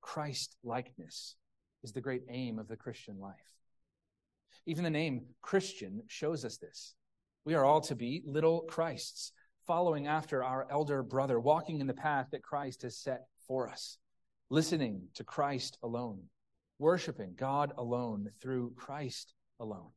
Christ 0.00 0.56
likeness 0.64 1.36
is 1.84 1.92
the 1.92 2.00
great 2.00 2.22
aim 2.28 2.58
of 2.58 2.66
the 2.66 2.76
Christian 2.76 3.20
life. 3.20 3.34
Even 4.66 4.82
the 4.82 4.90
name 4.90 5.26
Christian 5.42 6.02
shows 6.08 6.44
us 6.44 6.56
this. 6.56 6.94
We 7.44 7.54
are 7.54 7.64
all 7.64 7.82
to 7.82 7.94
be 7.94 8.22
little 8.26 8.62
Christs, 8.62 9.32
following 9.66 10.06
after 10.06 10.42
our 10.42 10.66
elder 10.70 11.02
brother, 11.02 11.38
walking 11.38 11.80
in 11.80 11.86
the 11.86 11.94
path 11.94 12.28
that 12.32 12.42
Christ 12.42 12.82
has 12.82 12.96
set 12.96 13.26
for 13.46 13.68
us, 13.68 13.98
listening 14.50 15.08
to 15.14 15.24
Christ 15.24 15.78
alone, 15.82 16.22
worshiping 16.78 17.34
God 17.36 17.72
alone 17.76 18.30
through 18.40 18.72
Christ 18.76 19.34
alone, 19.60 19.90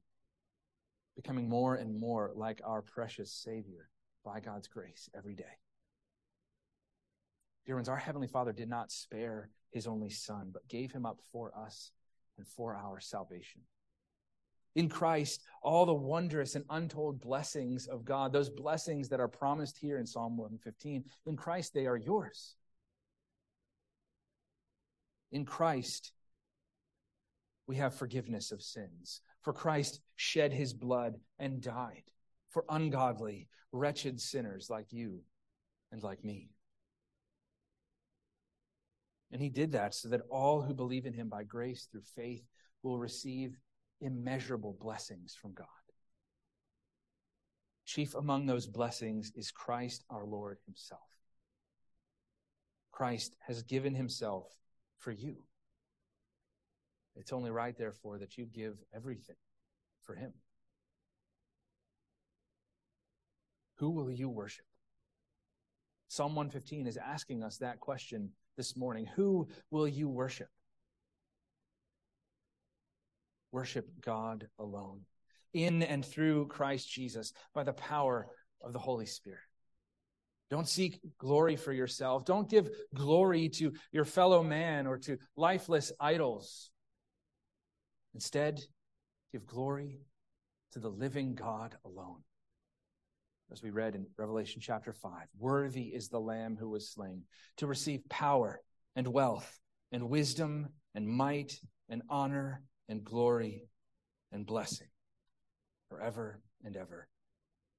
becoming 1.16 1.48
more 1.48 1.76
and 1.76 1.98
more 1.98 2.32
like 2.36 2.62
our 2.66 2.82
precious 2.82 3.32
Savior 3.32 3.90
by 4.26 4.42
God's 4.42 4.68
grace 4.68 5.10
every 5.16 5.36
day. 5.36 5.46
Dear 7.68 7.76
ones, 7.76 7.90
our 7.90 7.98
Heavenly 7.98 8.28
Father 8.28 8.54
did 8.54 8.70
not 8.70 8.94
spare 8.94 9.50
his 9.72 9.88
only 9.88 10.10
Son, 10.10 10.52
but 10.54 10.68
gave 10.70 10.94
him 10.94 11.06
up 11.06 11.20
for 11.34 11.52
us 11.54 11.92
and 12.38 12.48
for 12.48 12.74
our 12.74 13.02
salvation. 13.02 13.60
In 14.76 14.88
Christ, 14.88 15.44
all 15.62 15.86
the 15.86 15.94
wondrous 15.94 16.56
and 16.56 16.64
untold 16.70 17.20
blessings 17.20 17.88
of 17.88 18.06
God, 18.06 18.32
those 18.32 18.50
blessings 18.50 19.10
that 19.10 19.20
are 19.20 19.28
promised 19.28 19.78
here 19.78 19.98
in 19.98 20.06
Psalm 20.06 20.38
115, 20.38 21.04
in 21.26 21.36
Christ 21.36 21.74
they 21.74 21.88
are 21.88 21.98
yours. 21.98 22.56
In 25.34 25.44
Christ, 25.44 26.14
we 27.68 27.76
have 27.76 27.94
forgiveness 27.94 28.54
of 28.54 28.62
sins. 28.62 29.20
For 29.42 29.52
Christ 29.52 30.00
shed 30.16 30.54
his 30.54 30.74
blood 30.74 31.20
and 31.38 31.60
died 31.60 32.04
for 32.50 32.64
ungodly, 32.70 33.50
wretched 33.74 34.22
sinners 34.22 34.70
like 34.70 34.94
you 34.94 35.20
and 35.92 36.02
like 36.02 36.24
me. 36.24 36.50
And 39.32 39.42
he 39.42 39.50
did 39.50 39.74
that 39.74 39.94
so 39.94 40.10
that 40.10 40.22
all 40.30 40.62
who 40.62 40.74
believe 40.74 41.06
in 41.06 41.14
him 41.14 41.30
by 41.30 41.44
grace 41.44 41.88
through 41.92 42.04
faith 42.16 42.44
will 42.84 42.98
receive 42.98 43.58
immeasurable 44.00 44.78
blessings 44.80 45.36
from 45.40 45.54
God. 45.54 45.68
Chief 47.86 48.16
among 48.16 48.46
those 48.46 48.68
blessings 48.68 49.32
is 49.36 49.52
Christ 49.52 50.04
our 50.10 50.26
Lord 50.26 50.58
himself. 50.66 51.02
Christ 52.92 53.36
has 53.46 53.64
given 53.64 53.96
himself 53.96 54.48
for 54.98 55.12
you. 55.12 55.38
It's 57.16 57.34
only 57.34 57.52
right, 57.52 57.78
therefore, 57.78 58.20
that 58.20 58.38
you 58.38 58.46
give 58.46 58.76
everything 58.94 59.36
for 60.04 60.16
him. 60.16 60.34
Who 63.76 63.92
will 63.92 64.12
you 64.12 64.30
worship? 64.30 64.66
Psalm 66.08 66.36
115 66.36 66.88
is 66.88 66.98
asking 66.98 67.44
us 67.44 67.58
that 67.58 67.80
question 67.80 68.32
this 68.58 68.76
morning. 68.76 69.06
Who 69.16 69.48
will 69.72 69.88
you 69.88 70.10
worship? 70.10 70.50
Worship 73.52 73.88
God 74.02 74.48
alone, 74.60 75.02
in 75.54 75.84
and 75.84 76.04
through 76.04 76.48
Christ 76.48 76.92
Jesus, 76.92 77.32
by 77.54 77.64
the 77.64 77.74
power 77.74 78.28
of 78.62 78.74
the 78.74 78.80
Holy 78.80 79.06
Spirit. 79.06 79.40
Don't 80.50 80.68
seek 80.68 81.00
glory 81.18 81.56
for 81.56 81.74
yourself. 81.74 82.26
Don't 82.26 82.50
give 82.50 82.70
glory 82.94 83.50
to 83.50 83.74
your 83.92 84.06
fellow 84.06 84.44
man 84.44 84.88
or 84.88 84.98
to 85.00 85.18
lifeless 85.36 85.92
idols. 86.00 86.72
Instead, 88.14 88.62
give 89.32 89.46
glory 89.46 90.00
to 90.72 90.80
the 90.80 90.90
living 90.90 91.36
God 91.36 91.76
alone 91.86 92.24
as 93.52 93.62
we 93.62 93.70
read 93.70 93.96
in 93.96 94.06
Revelation 94.18 94.62
chapter 94.62 94.94
5. 94.94 95.12
Worthy 95.38 95.84
is 95.84 96.10
the 96.10 96.20
Lamb 96.20 96.58
who 96.60 96.70
was 96.70 96.90
slain 96.90 97.24
to 97.58 97.68
receive 97.68 98.08
power 98.10 98.62
and 98.96 99.08
wealth 99.08 99.60
and 99.92 100.10
wisdom 100.10 100.68
and 100.96 101.08
might 101.08 101.60
and 101.90 102.02
honor 102.10 102.64
and 102.90 103.04
glory 103.04 103.64
and 104.32 104.46
blessing 104.46 104.88
forever 105.90 106.42
and 106.64 106.76
ever. 106.76 107.08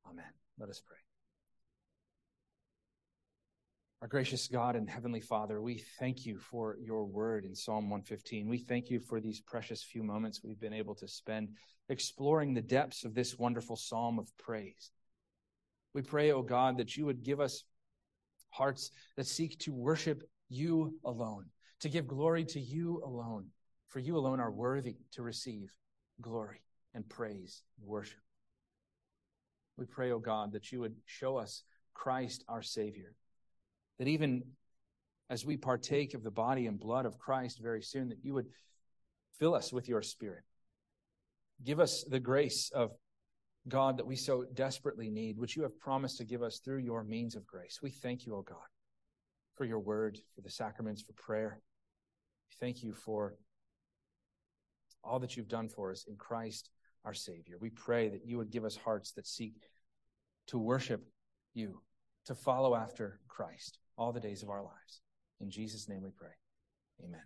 Amen. 0.09 0.25
Let 0.59 0.71
us 0.71 0.81
pray. 0.87 0.97
Our 4.01 4.09
gracious 4.09 4.47
God 4.47 4.77
and 4.77 4.89
Heavenly 4.89 5.21
Father, 5.21 5.61
we 5.61 5.83
thank 5.99 6.25
you 6.25 6.39
for 6.39 6.77
your 6.81 7.05
word 7.05 7.45
in 7.45 7.55
Psalm 7.55 7.91
115. 7.91 8.49
We 8.49 8.59
thank 8.59 8.91
you 8.91 9.01
for 9.01 9.21
these 9.21 9.41
precious 9.41 9.83
few 9.83 10.05
moments 10.05 10.41
we've 10.43 10.61
been 10.61 10.73
able 10.73 10.95
to 10.95 11.09
spend 11.09 11.49
exploring 11.89 12.55
the 12.55 12.63
depths 12.63 13.05
of 13.05 13.15
this 13.15 13.37
wonderful 13.37 13.75
psalm 13.75 14.21
of 14.21 14.31
praise. 14.39 14.93
We 15.95 16.03
pray, 16.03 16.31
O 16.33 16.39
oh 16.39 16.43
God, 16.43 16.79
that 16.79 16.97
you 16.97 17.07
would 17.07 17.23
give 17.23 17.41
us 17.41 17.65
hearts 18.51 18.91
that 19.17 19.27
seek 19.27 19.59
to 19.61 19.73
worship 19.73 20.23
you 20.49 20.95
alone, 21.05 21.47
to 21.81 21.89
give 21.89 22.07
glory 22.07 22.45
to 22.45 22.61
you 22.61 23.03
alone, 23.05 23.47
for 23.89 23.99
you 23.99 24.17
alone 24.17 24.41
are 24.41 24.51
worthy 24.51 24.97
to 25.13 25.23
receive 25.23 25.73
glory 26.21 26.63
and 26.95 27.09
praise 27.09 27.63
and 27.79 27.87
worship. 27.87 28.19
We 29.77 29.87
pray, 29.87 30.11
O 30.11 30.17
oh 30.17 30.19
God, 30.19 30.53
that 30.53 30.73
you 30.73 30.81
would 30.81 30.97
show 31.07 31.37
us 31.37 31.63
Christ 31.95 32.45
our 32.49 32.63
Savior, 32.63 33.15
that 33.99 34.09
even 34.09 34.43
as 35.31 35.45
we 35.45 35.57
partake 35.57 36.15
of 36.15 36.23
the 36.23 36.31
body 36.31 36.67
and 36.67 36.81
blood 36.81 37.07
of 37.07 37.19
Christ 37.19 37.61
very 37.61 37.83
soon, 37.83 38.09
that 38.09 38.25
you 38.25 38.35
would 38.35 38.47
fill 39.39 39.55
us 39.55 39.73
with 39.73 39.89
your 39.89 40.03
Spirit. 40.03 40.43
Give 41.65 41.81
us 41.81 42.05
the 42.05 42.21
grace 42.21 42.71
of 42.75 42.93
God, 43.69 43.99
that 43.99 44.07
we 44.07 44.17
so 44.17 44.45
desperately 44.55 45.11
need, 45.11 45.39
which 45.39 45.57
you 45.57 45.63
have 45.63 45.79
promised 45.79 46.19
to 46.19 46.25
give 46.25 46.43
us 46.43 46.61
through 46.65 46.79
your 46.79 47.05
means 47.05 47.35
of 47.35 47.47
grace. 47.47 47.81
We 47.83 47.91
thank 47.91 48.27
you, 48.27 48.35
O 48.35 48.43
God, 48.43 48.57
for 49.57 49.65
your 49.65 49.81
word, 49.81 50.19
for 50.35 50.41
the 50.41 50.51
sacraments, 50.51 51.03
for 51.03 51.13
prayer. 51.13 51.61
Thank 52.61 52.83
you 52.83 52.95
for 52.95 53.35
all 55.05 55.19
that 55.21 55.37
you've 55.37 55.49
done 55.49 55.69
for 55.69 55.91
us 55.91 56.05
in 56.09 56.17
Christ 56.17 56.71
our 57.05 57.15
Savior. 57.15 57.57
We 57.61 57.71
pray 57.71 58.09
that 58.09 58.27
you 58.27 58.39
would 58.39 58.51
give 58.51 58.65
us 58.65 58.77
hearts 58.77 59.13
that 59.13 59.27
seek 59.27 59.55
to 60.49 60.59
worship 60.59 61.03
you, 61.55 61.81
to 62.27 62.35
follow 62.35 62.75
after 62.75 63.21
Christ 63.29 63.79
all 63.97 64.13
the 64.13 64.21
days 64.21 64.43
of 64.43 64.51
our 64.51 64.63
lives. 64.63 65.01
In 65.41 65.51
Jesus' 65.51 65.89
name 65.89 66.03
we 66.03 66.11
pray. 66.11 66.35
Amen. 67.05 67.23